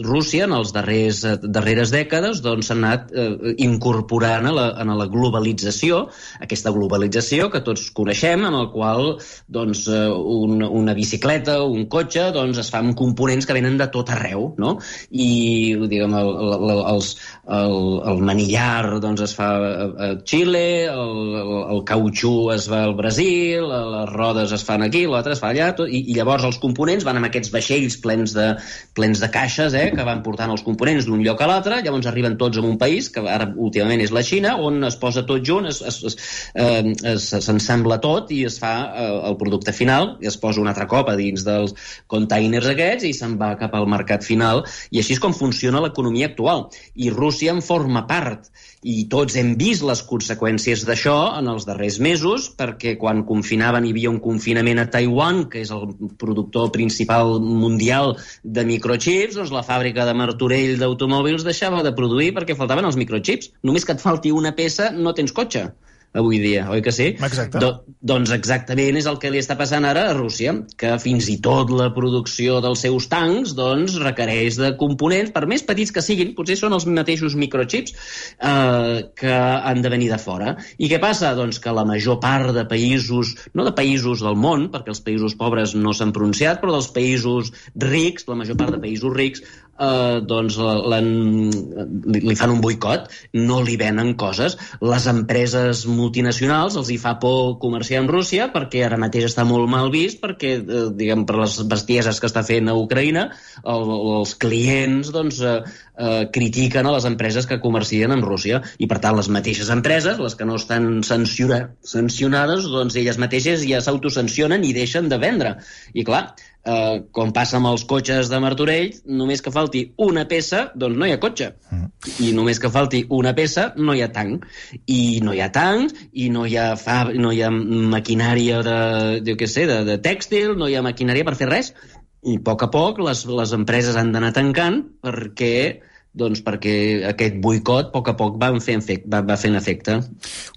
Rússia, 0.00 0.46
en 0.48 0.56
els 0.56 0.74
darrers, 0.74 1.22
darreres 1.44 1.92
dècades, 1.94 2.42
doncs 2.44 2.72
anat 2.74 3.12
eh, 3.12 3.54
incorporant 3.62 4.50
a 4.50 4.54
la, 4.56 4.68
a 4.80 4.98
la 5.00 5.08
globalització, 5.10 6.06
aquesta 6.40 6.72
globalització 6.74 7.09
globalització 7.10 7.50
que 7.50 7.60
tots 7.60 7.90
coneixem, 7.94 8.44
en 8.46 8.54
el 8.54 8.70
qual 8.72 9.18
doncs, 9.48 9.86
eh, 9.88 10.08
un, 10.10 10.62
una 10.62 10.94
bicicleta 10.94 11.60
o 11.62 11.70
un 11.70 11.86
cotxe 11.88 12.30
doncs, 12.32 12.58
es 12.58 12.70
fa 12.70 12.80
amb 12.80 12.96
components 12.96 13.46
que 13.46 13.54
venen 13.54 13.78
de 13.78 13.88
tot 13.90 14.10
arreu, 14.10 14.54
no? 14.58 14.78
I 15.10 15.76
diguem, 15.88 16.14
el, 16.14 16.30
el, 16.54 16.82
els, 16.94 17.16
el, 17.48 17.76
el 18.10 18.22
manillar 18.22 19.00
doncs, 19.00 19.22
es 19.22 19.34
fa 19.34 19.50
a 19.50 20.10
Xile, 20.24 20.86
el, 20.90 21.34
el, 21.40 21.52
el 21.76 21.82
cautxú 21.84 22.50
es 22.54 22.68
va 22.70 22.84
al 22.84 22.94
Brasil, 22.94 23.66
les 23.66 24.12
rodes 24.12 24.52
es 24.52 24.64
fan 24.64 24.82
aquí, 24.82 25.06
l'altre 25.06 25.34
es 25.34 25.42
fa 25.42 25.50
allà, 25.50 25.72
tot, 25.76 25.90
i, 25.90 26.04
i 26.10 26.16
llavors 26.16 26.46
els 26.46 26.60
components 26.62 27.04
van 27.06 27.18
amb 27.18 27.30
aquests 27.30 27.52
vaixells 27.52 27.98
plens 28.02 28.34
de, 28.36 28.52
plens 28.94 29.20
de 29.20 29.30
caixes 29.32 29.74
eh, 29.74 29.88
que 29.94 30.06
van 30.06 30.22
portant 30.22 30.52
els 30.52 30.64
components 30.66 31.08
d'un 31.08 31.24
lloc 31.24 31.42
a 31.42 31.50
l'altre, 31.50 31.82
llavors 31.82 32.08
arriben 32.10 32.38
tots 32.40 32.60
a 32.60 32.64
un 32.64 32.78
país, 32.78 33.10
que 33.10 33.24
ara 33.26 33.50
últimament 33.50 34.02
és 34.04 34.14
la 34.14 34.24
Xina, 34.26 34.56
on 34.60 34.84
es 34.86 34.96
posa 35.00 35.24
tot 35.26 35.42
junt, 35.46 35.68
es, 35.70 35.80
es, 35.86 36.00
es, 36.06 36.16
eh, 36.54 36.94
s'ensembla 37.00 37.98
tot 38.02 38.30
i 38.34 38.42
es 38.48 38.58
fa 38.60 38.72
eh, 38.92 39.06
el 39.30 39.36
producte 39.40 39.72
final 39.76 40.16
i 40.20 40.28
es 40.30 40.36
posa 40.40 40.60
un 40.60 40.68
altre 40.70 40.86
cop 40.90 41.08
a 41.08 41.16
dins 41.18 41.44
dels 41.46 41.74
containers 42.10 42.68
aquests 42.72 43.06
i 43.08 43.12
se'n 43.16 43.36
va 43.40 43.54
cap 43.60 43.74
al 43.74 43.88
mercat 43.88 44.26
final. 44.26 44.64
I 44.90 45.00
així 45.00 45.16
és 45.16 45.22
com 45.22 45.34
funciona 45.36 45.80
l'economia 45.80 46.30
actual. 46.30 46.68
I 46.94 47.10
Rússia 47.14 47.54
en 47.54 47.62
forma 47.64 48.06
part. 48.10 48.50
I 48.80 49.04
tots 49.12 49.36
hem 49.36 49.54
vist 49.60 49.84
les 49.84 50.00
conseqüències 50.08 50.86
d'això 50.88 51.16
en 51.36 51.50
els 51.52 51.66
darrers 51.68 51.98
mesos 52.00 52.48
perquè 52.56 52.94
quan 53.00 53.24
confinaven 53.28 53.84
hi 53.84 53.92
havia 53.92 54.12
un 54.12 54.20
confinament 54.24 54.80
a 54.80 54.86
Taiwan 54.92 55.44
que 55.52 55.60
és 55.60 55.72
el 55.74 55.92
productor 56.20 56.70
principal 56.72 57.36
mundial 57.44 58.16
de 58.42 58.64
microchips 58.64 59.36
doncs 59.36 59.52
la 59.52 59.64
fàbrica 59.66 60.08
de 60.08 60.16
Martorell 60.16 60.80
d'automòbils 60.80 61.44
deixava 61.44 61.84
de 61.84 61.92
produir 61.92 62.32
perquè 62.36 62.56
faltaven 62.56 62.88
els 62.88 62.96
microchips. 62.96 63.52
Només 63.68 63.84
que 63.84 63.96
et 63.96 64.04
falti 64.04 64.32
una 64.32 64.56
peça 64.56 64.88
no 64.96 65.12
tens 65.16 65.36
cotxe 65.36 65.68
avui 66.12 66.40
dia, 66.42 66.64
oi 66.70 66.82
que 66.82 66.90
sí? 66.90 67.12
Exacte. 67.22 67.60
Do, 67.62 67.70
doncs 68.02 68.32
exactament 68.34 68.98
és 68.98 69.06
el 69.06 69.18
que 69.22 69.30
li 69.30 69.38
està 69.38 69.54
passant 69.58 69.84
ara 69.86 70.08
a 70.10 70.14
Rússia, 70.16 70.56
que 70.80 70.96
fins 71.02 71.28
i 71.30 71.36
tot 71.42 71.70
la 71.70 71.90
producció 71.94 72.58
dels 72.64 72.82
seus 72.82 73.06
tancs 73.12 73.54
doncs, 73.58 73.94
requereix 74.02 74.58
de 74.58 74.72
components, 74.80 75.30
per 75.34 75.44
més 75.50 75.62
petits 75.66 75.94
que 75.94 76.02
siguin, 76.02 76.34
potser 76.34 76.58
són 76.58 76.74
els 76.74 76.88
mateixos 76.90 77.36
microchips, 77.38 77.94
eh, 78.42 78.96
que 79.20 79.36
han 79.38 79.84
de 79.84 79.94
venir 79.94 80.10
de 80.10 80.18
fora. 80.18 80.56
I 80.78 80.90
què 80.90 80.98
passa? 81.02 81.30
Doncs 81.38 81.62
que 81.62 81.74
la 81.76 81.86
major 81.86 82.18
part 82.22 82.50
de 82.56 82.66
països, 82.66 83.36
no 83.54 83.68
de 83.68 83.74
països 83.76 84.26
del 84.26 84.34
món, 84.34 84.66
perquè 84.74 84.90
els 84.90 85.04
països 85.06 85.38
pobres 85.38 85.76
no 85.78 85.94
s'han 85.94 86.14
pronunciat, 86.16 86.58
però 86.58 86.74
dels 86.74 86.90
països 86.96 87.54
rics, 87.78 88.26
la 88.26 88.40
major 88.42 88.58
part 88.58 88.74
de 88.74 88.82
països 88.82 89.14
rics, 89.14 89.46
eh, 89.80 90.20
doncs 90.26 90.58
li, 90.60 92.20
li 92.20 92.36
fan 92.38 92.54
un 92.54 92.60
boicot, 92.62 93.08
no 93.40 93.60
li 93.64 93.76
venen 93.80 94.14
coses. 94.20 94.56
Les 94.84 95.06
empreses 95.10 95.84
multinacionals 95.88 96.76
els 96.80 96.90
hi 96.92 96.98
fa 97.00 97.16
por 97.22 97.58
comerciar 97.62 98.02
amb 98.02 98.12
Rússia 98.12 98.50
perquè 98.54 98.84
ara 98.86 99.00
mateix 99.00 99.30
està 99.30 99.46
molt 99.48 99.70
mal 99.70 99.90
vist 99.92 100.20
perquè, 100.22 100.56
eh, 100.60 100.86
diguem, 100.96 101.26
per 101.28 101.40
les 101.40 101.60
bestieses 101.70 102.20
que 102.20 102.28
està 102.30 102.44
fent 102.46 102.70
a 102.70 102.76
Ucraïna, 102.78 103.28
el, 103.64 103.94
els 104.20 104.34
clients 104.40 105.12
doncs, 105.14 105.40
eh, 105.40 105.60
eh, 106.00 106.22
critiquen 106.32 106.86
a 106.86 106.94
les 106.96 107.08
empreses 107.08 107.48
que 107.48 107.60
comercien 107.62 108.12
amb 108.14 108.26
Rússia 108.26 108.62
i 108.78 108.88
per 108.90 109.00
tant 109.02 109.16
les 109.18 109.30
mateixes 109.32 109.70
empreses, 109.72 110.20
les 110.20 110.36
que 110.36 110.48
no 110.48 110.58
estan 110.60 111.02
sanciona, 111.06 111.62
sancionades, 111.86 112.68
doncs 112.70 112.96
elles 113.00 113.20
mateixes 113.20 113.64
ja 113.68 113.82
s'autosancionen 113.84 114.64
i 114.64 114.74
deixen 114.76 115.08
de 115.10 115.18
vendre. 115.20 115.56
I 115.94 116.04
clar, 116.06 116.24
eh, 116.64 117.02
com 117.12 117.32
passa 117.36 117.58
amb 117.58 117.70
els 117.70 117.84
cotxes 117.88 118.30
de 118.32 118.40
Martorell, 118.42 118.94
només 119.20 119.42
que 119.44 119.52
falti 119.54 119.84
una 120.00 120.26
peça, 120.30 120.66
doncs 120.74 120.98
no 120.98 121.08
hi 121.08 121.14
ha 121.14 121.20
cotxe. 121.22 121.52
Mm. 121.70 121.86
I 122.26 122.32
només 122.36 122.60
que 122.60 122.72
falti 122.72 123.04
una 123.16 123.34
peça, 123.36 123.70
no 123.76 123.94
hi 123.96 124.02
ha 124.04 124.10
tanc. 124.12 124.46
I 124.86 125.20
no 125.24 125.34
hi 125.36 125.42
ha 125.44 125.50
tancs, 125.54 125.94
i 126.12 126.30
no 126.32 126.46
hi 126.46 126.56
ha, 126.60 126.72
fa, 126.80 127.02
no 127.14 127.32
hi 127.32 127.42
ha 127.42 127.50
maquinària 127.50 128.62
de, 128.66 128.78
jo 129.26 129.36
què 129.40 129.48
sé, 129.50 129.66
de, 129.70 129.82
de 129.88 130.00
tèxtil, 130.02 130.56
no 130.58 130.68
hi 130.68 130.76
ha 130.76 130.86
maquinària 130.86 131.26
per 131.28 131.36
fer 131.38 131.50
res. 131.50 131.74
I 132.20 132.36
a 132.36 132.42
poc 132.44 132.66
a 132.66 132.72
poc 132.72 132.98
les, 133.00 133.24
les 133.26 133.54
empreses 133.56 133.96
han 133.96 134.12
d'anar 134.12 134.34
tancant 134.36 134.82
perquè 135.00 135.80
doncs 136.12 136.42
perquè 136.42 136.74
aquest 137.06 137.36
boicot 137.42 137.90
a 137.90 137.92
poc 137.94 138.10
a 138.10 138.16
poc 138.18 138.38
va, 138.40 138.50
fer 138.62 138.76
efecte, 138.80 139.06
va, 139.12 139.22
va 139.26 139.36
fent 139.38 139.54
efecte. 139.58 139.98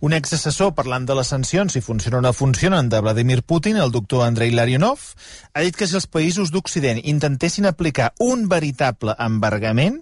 Un 0.01 0.15
exassessor 0.17 0.73
parlant 0.77 1.05
de 1.05 1.17
les 1.17 1.29
sancions, 1.29 1.73
si 1.73 1.81
funcionen 1.85 2.23
o 2.23 2.27
no 2.27 2.33
funcionen, 2.33 2.89
de 2.89 3.01
Vladimir 3.05 3.43
Putin, 3.43 3.77
el 3.77 3.93
doctor 3.93 4.25
Andrei 4.25 4.51
Larionov, 4.51 5.13
ha 5.53 5.65
dit 5.65 5.77
que 5.77 5.87
si 5.87 5.99
els 5.99 6.09
països 6.09 6.53
d'Occident 6.53 7.01
intentessin 7.03 7.69
aplicar 7.69 8.13
un 8.19 8.47
veritable 8.49 9.13
embargament 9.21 10.01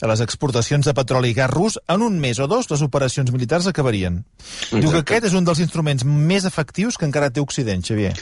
a 0.00 0.06
les 0.06 0.20
exportacions 0.22 0.86
de 0.86 0.94
petroli 0.94 1.32
i 1.32 1.34
gas 1.34 1.50
rus, 1.50 1.78
en 1.90 2.02
un 2.06 2.18
mes 2.22 2.38
o 2.38 2.46
dos 2.50 2.68
les 2.70 2.82
operacions 2.86 3.32
militars 3.34 3.66
acabarien. 3.66 4.20
Exacte. 4.38 4.82
Diu 4.84 4.92
que 4.94 5.00
aquest 5.02 5.26
és 5.30 5.34
un 5.34 5.46
dels 5.46 5.62
instruments 5.64 6.04
més 6.06 6.46
efectius 6.46 6.98
que 6.98 7.06
encara 7.08 7.32
té 7.34 7.42
Occident, 7.42 7.82
Xavier. 7.82 8.12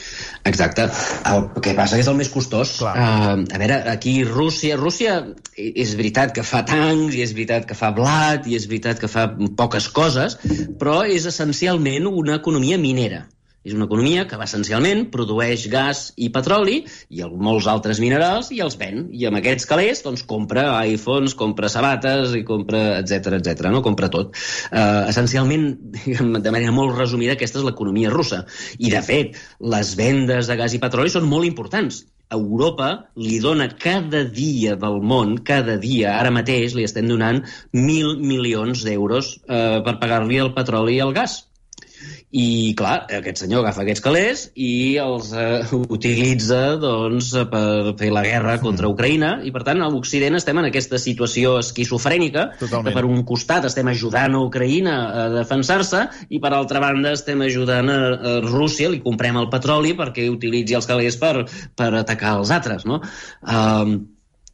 Exacte. 0.49 0.87
El 1.29 1.45
que 1.61 1.75
passa 1.77 1.99
és 2.01 2.09
el 2.09 2.17
més 2.17 2.31
costós. 2.33 2.79
Uh, 2.81 3.45
a 3.45 3.61
veure, 3.61 3.81
aquí 3.93 4.19
Rússia... 4.25 4.77
Rússia 4.77 5.19
és 5.57 5.93
veritat 5.97 6.33
que 6.33 6.45
fa 6.45 6.63
tancs, 6.67 7.15
i 7.15 7.23
és 7.25 7.33
veritat 7.37 7.65
que 7.69 7.77
fa 7.77 7.93
blat, 7.95 8.47
i 8.47 8.57
és 8.59 8.67
veritat 8.69 9.01
que 9.01 9.09
fa 9.11 9.29
poques 9.59 9.89
coses, 9.95 10.37
però 10.81 11.01
és 11.07 11.25
essencialment 11.29 12.09
una 12.11 12.37
economia 12.41 12.77
minera. 12.81 13.25
És 13.67 13.73
una 13.75 13.83
economia 13.89 14.23
que 14.29 14.37
essencialment 14.39 15.09
produeix 15.11 15.65
gas 15.71 16.03
i 16.15 16.29
petroli 16.31 16.77
i 17.11 17.25
molts 17.47 17.67
altres 17.67 17.99
minerals 17.99 18.47
i 18.55 18.61
els 18.63 18.77
ven. 18.79 19.09
I 19.11 19.27
amb 19.27 19.41
aquests 19.41 19.67
calés 19.67 20.03
doncs, 20.05 20.23
compra 20.29 20.69
iPhones, 20.87 21.35
compra 21.35 21.71
sabates 21.73 22.35
i 22.37 22.45
compra 22.47 22.83
etc 23.01 23.35
etc. 23.41 23.67
no? 23.73 23.83
compra 23.83 24.11
tot. 24.13 24.37
Uh, 24.71 25.09
essencialment, 25.11 25.67
de 26.47 26.53
manera 26.53 26.75
molt 26.75 26.95
resumida, 26.95 27.35
aquesta 27.35 27.59
és 27.59 27.67
l'economia 27.67 28.13
russa. 28.13 28.45
I, 28.77 28.87
de 28.93 29.03
fet, 29.03 29.41
les 29.75 29.95
vendes 29.99 30.47
de 30.47 30.59
gas 30.61 30.77
i 30.77 30.83
petroli 30.83 31.11
són 31.11 31.27
molt 31.27 31.49
importants. 31.49 32.05
Europa 32.35 32.87
li 33.15 33.39
dona 33.39 33.69
cada 33.79 34.23
dia 34.23 34.75
del 34.79 34.99
món, 35.01 35.37
cada 35.47 35.77
dia, 35.79 36.17
ara 36.19 36.31
mateix 36.33 36.75
li 36.75 36.83
estem 36.87 37.07
donant 37.07 37.43
mil 37.73 38.17
milions 38.19 38.83
d'euros 38.83 39.37
eh, 39.47 39.79
per 39.85 39.97
pagar-li 40.01 40.41
el 40.43 40.53
petroli 40.57 40.97
i 40.97 41.03
el 41.05 41.15
gas. 41.15 41.46
I, 42.27 42.73
clar, 42.75 43.05
aquest 43.07 43.39
senyor 43.39 43.61
agafa 43.63 43.85
aquests 43.85 44.03
calés 44.03 44.41
i 44.59 44.97
els 44.99 45.29
eh, 45.31 45.61
utilitza 45.95 46.75
doncs, 46.81 47.29
per 47.47 47.93
fer 48.01 48.09
la 48.11 48.23
guerra 48.25 48.57
contra 48.59 48.89
Ucraïna 48.91 49.29
i, 49.47 49.53
per 49.55 49.63
tant, 49.63 49.79
a 49.79 49.87
l'Occident 49.93 50.35
estem 50.35 50.59
en 50.59 50.67
aquesta 50.67 50.99
situació 50.99 51.55
esquizofrènica 51.61 52.49
Totalment. 52.59 52.89
que, 52.89 52.95
per 52.97 53.05
un 53.07 53.23
costat, 53.29 53.69
estem 53.71 53.87
ajudant 53.93 54.35
a 54.35 54.43
Ucraïna 54.43 54.97
a 55.07 55.23
defensar-se 55.37 56.03
i, 56.27 56.41
per 56.43 56.51
altra 56.51 56.83
banda, 56.83 57.15
estem 57.15 57.45
ajudant 57.47 57.93
a, 57.95 57.97
a 58.11 58.35
Rússia, 58.43 58.91
li 58.91 58.99
comprem 59.05 59.39
el 59.39 59.47
petroli 59.53 59.95
perquè 59.95 60.27
utilitzi 60.27 60.75
els 60.75 60.91
calés 60.91 61.15
per, 61.23 61.47
per 61.79 61.93
atacar 62.03 62.35
els 62.41 62.51
altres, 62.51 62.83
no? 62.83 62.99
Um, 63.47 63.97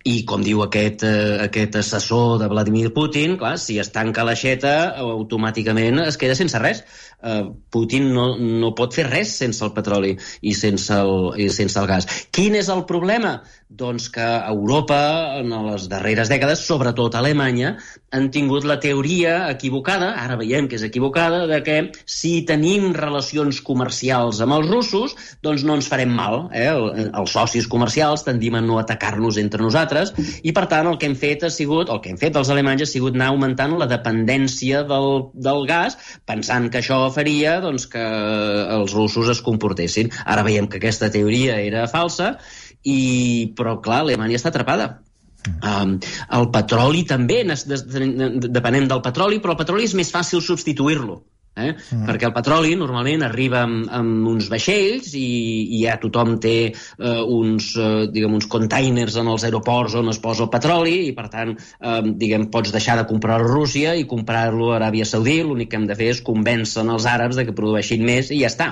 i, 0.03 0.23
com 0.27 0.41
diu 0.43 0.59
aquest, 0.65 1.05
eh, 1.07 1.37
aquest 1.45 1.77
assessor 1.79 2.35
de 2.41 2.49
Vladimir 2.51 2.89
Putin, 2.95 3.37
clar, 3.39 3.55
si 3.61 3.77
es 3.79 3.91
tanca 3.95 4.25
l'aixeta, 4.27 4.73
automàticament 4.99 6.01
es 6.03 6.19
queda 6.19 6.35
sense 6.35 6.59
res 6.59 6.83
eh, 7.23 7.43
Putin 7.73 8.11
no, 8.13 8.27
no 8.37 8.73
pot 8.77 8.93
fer 8.93 9.07
res 9.09 9.33
sense 9.39 9.63
el 9.65 9.73
petroli 9.73 10.13
i 10.41 10.53
sense 10.57 10.93
el, 10.93 11.33
i 11.39 11.49
sense 11.49 11.79
el 11.79 11.89
gas. 11.89 12.07
Quin 12.35 12.57
és 12.59 12.69
el 12.73 12.85
problema? 12.89 13.39
Doncs 13.73 14.11
que 14.13 14.25
Europa, 14.51 14.99
en 15.39 15.49
les 15.65 15.87
darreres 15.89 16.29
dècades, 16.29 16.61
sobretot 16.61 17.15
Alemanya, 17.17 17.71
han 18.13 18.27
tingut 18.29 18.67
la 18.69 18.77
teoria 18.77 19.47
equivocada, 19.49 20.11
ara 20.21 20.37
veiem 20.37 20.67
que 20.69 20.77
és 20.77 20.85
equivocada, 20.85 21.47
de 21.49 21.57
que 21.65 21.77
si 22.05 22.43
tenim 22.45 22.91
relacions 22.93 23.63
comercials 23.65 24.43
amb 24.45 24.59
els 24.59 24.69
russos, 24.69 25.15
doncs 25.41 25.65
no 25.65 25.79
ens 25.79 25.89
farem 25.89 26.13
mal. 26.13 26.51
Eh? 26.53 26.69
Els 26.69 27.33
socis 27.33 27.65
comercials 27.71 28.27
tendim 28.27 28.59
a 28.59 28.61
no 28.61 28.77
atacar-nos 28.77 29.39
entre 29.41 29.63
nosaltres 29.65 30.13
i, 30.43 30.53
per 30.53 30.67
tant, 30.69 30.91
el 30.91 30.99
que 31.01 31.09
hem 31.09 31.17
fet 31.17 31.47
ha 31.47 31.51
sigut, 31.53 31.89
el 31.89 32.03
que 32.03 32.13
hem 32.13 32.21
fet 32.21 32.37
els 32.37 32.53
alemanys 32.53 32.85
ha 32.85 32.91
sigut 32.93 33.17
anar 33.17 33.31
augmentant 33.33 33.73
la 33.79 33.89
dependència 33.89 34.83
del, 34.85 35.31
del 35.33 35.65
gas, 35.69 35.97
pensant 36.29 36.69
que 36.69 36.83
això 36.83 37.01
faria 37.15 37.59
doncs, 37.63 37.87
que 37.91 38.03
els 38.77 38.93
russos 38.97 39.31
es 39.33 39.41
comportessin. 39.45 40.11
Ara 40.25 40.45
veiem 40.45 40.67
que 40.67 40.81
aquesta 40.81 41.11
teoria 41.13 41.59
era 41.61 41.87
falsa, 41.91 42.35
i, 42.83 43.53
però 43.57 43.77
clar, 43.83 44.03
Alemanya 44.03 44.39
està 44.39 44.51
atrapada. 44.51 44.89
Um, 45.43 45.97
el 46.37 46.49
petroli 46.55 47.03
també, 47.07 47.41
depenem 47.43 48.87
del 48.87 49.03
petroli, 49.03 49.39
però 49.43 49.55
el 49.55 49.59
petroli 49.59 49.87
és 49.89 49.95
més 49.99 50.11
fàcil 50.11 50.43
substituir-lo. 50.43 51.21
Eh? 51.53 51.69
Mm. 51.69 52.07
Perquè 52.07 52.25
el 52.25 52.33
petroli 52.33 52.73
normalment 52.73 53.21
arriba 53.27 53.59
amb, 53.67 53.85
amb 53.93 54.29
uns 54.31 54.47
vaixells 54.49 55.11
i, 55.13 55.27
i 55.77 55.83
ja 55.83 55.99
tothom 56.01 56.39
té 56.41 56.55
eh, 56.71 57.19
uns, 57.21 57.67
eh, 57.77 58.07
diguem, 58.09 58.39
uns 58.39 58.47
containers 58.49 59.19
en 59.21 59.29
els 59.29 59.45
aeroports 59.45 59.93
on 59.99 60.09
es 60.09 60.17
posa 60.23 60.47
el 60.47 60.49
petroli 60.53 60.95
i 61.07 61.13
per 61.13 61.27
tant 61.29 61.53
eh, 61.53 61.99
diguem, 62.17 62.47
pots 62.53 62.73
deixar 62.73 62.97
de 62.97 63.05
comprar 63.09 63.37
a 63.37 63.45
Rússia 63.45 63.93
i 63.93 64.07
comprar-lo 64.09 64.71
a 64.71 64.79
Aràbia 64.79 65.05
Saudí 65.05 65.37
l'únic 65.43 65.69
que 65.69 65.77
hem 65.77 65.85
de 65.89 65.97
fer 65.99 66.09
és 66.15 66.23
convèncer 66.25 66.81
els 66.83 67.05
àrabs 67.09 67.37
de 67.37 67.45
que 67.45 67.55
produeixin 67.55 68.01
més 68.05 68.33
i 68.33 68.41
ja 68.41 68.49
està. 68.49 68.71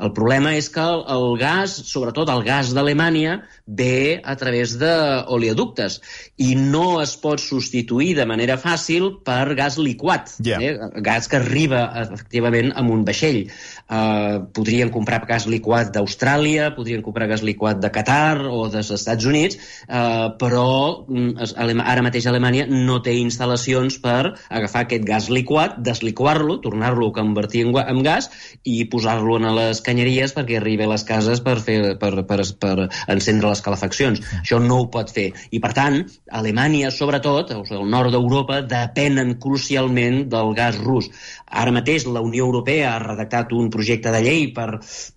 El 0.00 0.14
problema 0.16 0.54
és 0.56 0.70
que 0.72 0.80
el, 0.80 1.02
el 1.10 1.26
gas, 1.40 1.74
sobretot 1.90 2.30
el 2.30 2.44
gas 2.46 2.70
d'Alemanya, 2.76 3.40
ve 3.70 4.20
a 4.24 4.34
través 4.36 4.74
d'oleoductes 4.80 6.00
i 6.42 6.54
no 6.58 7.00
es 7.02 7.14
pot 7.20 7.40
substituir 7.42 8.14
de 8.18 8.26
manera 8.26 8.58
fàcil 8.58 9.20
per 9.26 9.54
gas 9.58 9.78
liquat, 9.78 10.34
yeah. 10.44 10.58
eh? 10.60 10.90
gas 11.04 11.28
que 11.30 11.38
arriba 11.38 11.84
efectivament 12.02 12.74
amb 12.74 12.94
un 12.94 13.04
vaixell. 13.06 13.44
Uh, 13.90 14.46
podrien 14.54 14.90
comprar 14.94 15.20
gas 15.26 15.46
liquat 15.50 15.92
d'Austràlia, 15.94 16.70
podrien 16.76 17.02
comprar 17.02 17.28
gas 17.30 17.42
liquat 17.46 17.80
de 17.82 17.90
Qatar 17.94 18.46
o 18.46 18.66
dels 18.70 18.90
Estats 18.94 19.26
Units, 19.26 19.58
uh, 19.88 20.30
però 20.40 21.06
mm, 21.06 21.82
ara 21.82 22.04
mateix 22.06 22.26
Alemanya 22.30 22.66
no 22.70 23.00
té 23.04 23.14
instal·lacions 23.18 23.98
per 24.02 24.34
agafar 24.48 24.84
aquest 24.86 25.06
gas 25.06 25.30
liquat, 25.30 25.78
desliquar-lo, 25.86 26.60
tornar-lo 26.64 27.10
a 27.10 27.16
convertir 27.18 27.66
en, 27.66 27.74
en 27.82 28.02
gas 28.06 28.30
i 28.64 28.84
posar-lo 28.90 29.38
en 29.40 29.50
les 29.56 29.82
canyeries 29.84 30.34
perquè 30.36 30.58
arribi 30.60 30.86
a 30.86 30.92
les 30.94 31.06
cases 31.06 31.42
per, 31.44 31.58
fer, 31.64 31.78
per, 32.00 32.12
per, 32.28 32.40
per 32.62 32.76
encendre 33.10 33.50
les 33.50 33.59
calefaccions. 33.64 34.22
Això 34.40 34.60
no 34.62 34.80
ho 34.82 34.86
pot 34.92 35.10
fer. 35.14 35.30
I, 35.50 35.60
per 35.62 35.72
tant, 35.76 36.00
Alemanya, 36.40 36.92
sobretot, 36.94 37.52
o 37.56 37.64
sigui, 37.64 37.80
el 37.80 37.90
nord 37.92 38.14
d'Europa, 38.14 38.60
depenen 38.66 39.36
crucialment 39.42 40.24
del 40.32 40.54
gas 40.58 40.78
rus. 40.80 41.10
Ara 41.46 41.74
mateix 41.74 42.06
la 42.06 42.22
Unió 42.24 42.46
Europea 42.46 42.94
ha 42.94 43.02
redactat 43.02 43.52
un 43.56 43.70
projecte 43.74 44.12
de 44.14 44.22
llei 44.24 44.48
per, 44.54 44.68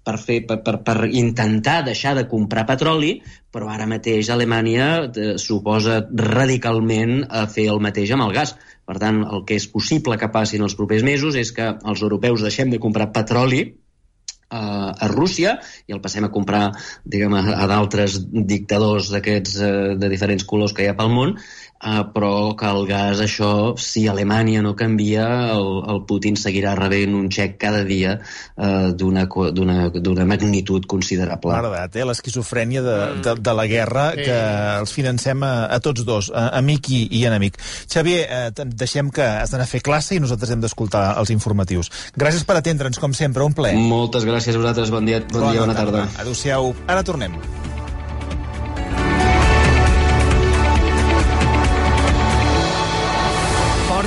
per, 0.03 0.17
fer, 0.17 0.41
per, 0.49 0.59
per, 0.65 0.79
per 0.85 0.97
intentar 1.09 1.81
deixar 1.85 2.15
de 2.17 2.27
comprar 2.29 2.65
petroli, 2.69 3.15
però 3.53 3.69
ara 3.69 3.85
mateix 3.89 4.31
Alemanya 4.33 4.87
eh, 5.05 5.33
suposa 5.37 6.01
radicalment 6.09 7.27
a 7.29 7.45
fer 7.47 7.67
el 7.69 7.81
mateix 7.83 8.15
amb 8.15 8.27
el 8.27 8.33
gas. 8.35 8.55
Per 8.83 8.97
tant, 8.99 9.21
el 9.23 9.45
que 9.47 9.55
és 9.55 9.69
possible 9.71 10.17
que 10.19 10.31
passi 10.33 10.57
en 10.59 10.65
els 10.65 10.75
propers 10.75 11.05
mesos 11.07 11.37
és 11.39 11.53
que 11.55 11.69
els 11.71 12.01
europeus 12.03 12.43
deixem 12.43 12.73
de 12.73 12.81
comprar 12.83 13.13
petroli 13.15 13.63
a, 14.53 14.93
a 14.93 15.11
Rússia 15.11 15.57
i 15.87 15.95
el 15.95 16.01
passem 16.03 16.27
a 16.27 16.31
comprar 16.33 16.63
diguem, 17.03 17.35
a, 17.39 17.43
a 17.63 17.67
d'altres 17.71 18.19
dictadors 18.31 19.11
d'aquests 19.13 19.59
eh, 19.59 19.75
de 19.99 20.11
diferents 20.13 20.47
colors 20.49 20.75
que 20.75 20.85
hi 20.85 20.91
ha 20.91 20.97
pel 20.99 21.13
món 21.13 21.37
Uh, 21.83 22.05
però 22.15 22.55
que 22.55 22.63
el 22.63 22.85
gas, 22.87 23.19
això, 23.19 23.75
si 23.75 24.05
Alemanya 24.07 24.61
no 24.63 24.71
canvia, 24.79 25.25
el, 25.51 25.65
el 25.91 25.97
Putin 26.07 26.37
seguirà 26.39 26.77
rebent 26.79 27.11
un 27.17 27.25
xec 27.27 27.57
cada 27.59 27.81
dia 27.83 28.13
uh, 28.23 28.93
d'una 28.95 30.23
magnitud 30.23 30.87
considerable. 30.87 31.51
M'ha 31.51 31.81
eh? 31.83 32.05
l'esquizofrènia 32.07 32.83
de, 32.85 32.95
de, 33.25 33.33
de 33.35 33.55
la 33.59 33.65
guerra, 33.67 34.05
que 34.15 34.37
els 34.77 34.95
financem 34.95 35.43
a, 35.43 35.51
a 35.75 35.81
tots 35.83 36.05
dos, 36.07 36.29
a, 36.31 36.53
amic 36.61 36.87
i, 36.87 37.01
i 37.19 37.25
enemic. 37.27 37.59
Xavier, 37.91 38.23
eh, 38.31 38.63
deixem 38.79 39.11
que 39.11 39.27
has 39.43 39.51
d'anar 39.51 39.67
a 39.67 39.73
fer 39.73 39.83
classe 39.83 40.15
i 40.15 40.23
nosaltres 40.23 40.55
hem 40.55 40.63
d'escoltar 40.63 41.03
els 41.19 41.35
informatius. 41.35 41.91
Gràcies 42.15 42.47
per 42.47 42.61
atendre'ns, 42.61 43.01
com 43.03 43.11
sempre, 43.11 43.43
un 43.43 43.59
ple. 43.59 43.73
Moltes 43.75 44.23
gràcies 44.23 44.42
a 44.47 44.57
vosaltres, 44.57 44.91
bon 44.91 45.05
dia, 45.05 45.21
bon 45.31 45.41
bona, 45.41 45.51
dia, 45.51 45.61
bona 45.61 45.75
tarda. 45.77 46.05
tarda. 46.05 46.21
Adéu-siau. 46.23 46.73
Ara 46.87 47.03
tornem. 47.03 47.39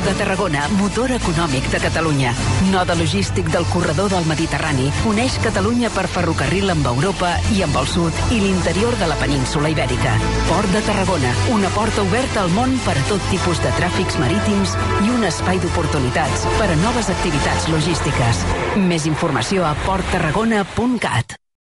De 0.07 0.15
Tarragona, 0.15 0.69
motor 0.79 1.11
econòmic 1.11 1.65
de 1.73 1.81
Catalunya. 1.83 2.33
Node 2.71 2.95
logístic 2.95 3.49
del 3.51 3.65
corredor 3.73 4.11
del 4.13 4.27
Mediterrani. 4.31 4.87
Uneix 5.11 5.39
Catalunya 5.43 5.91
per 5.91 6.07
ferrocarril 6.07 6.71
amb 6.71 6.87
Europa 6.87 7.33
i 7.57 7.65
amb 7.67 7.79
el 7.81 7.89
sud 7.91 8.21
i 8.31 8.39
l'interior 8.45 8.95
de 9.01 9.09
la 9.11 9.17
península 9.19 9.73
Ibèrica. 9.75 10.13
Port 10.51 10.71
de 10.75 10.83
Tarragona, 10.87 11.33
una 11.55 11.73
porta 11.75 12.05
oberta 12.07 12.45
al 12.45 12.55
món 12.55 12.77
per 12.85 12.95
a 13.01 13.07
tot 13.11 13.25
tipus 13.33 13.63
de 13.65 13.73
tràfics 13.81 14.21
marítims 14.23 14.77
i 15.03 15.11
un 15.17 15.27
espai 15.27 15.59
d'oportunitats 15.65 16.47
per 16.61 16.71
a 16.71 16.79
noves 16.85 17.11
activitats 17.11 17.67
logístiques. 17.73 18.45
Més 18.77 19.11
informació 19.11 19.67
a 19.67 19.75
porttarragona.cat. 19.89 21.41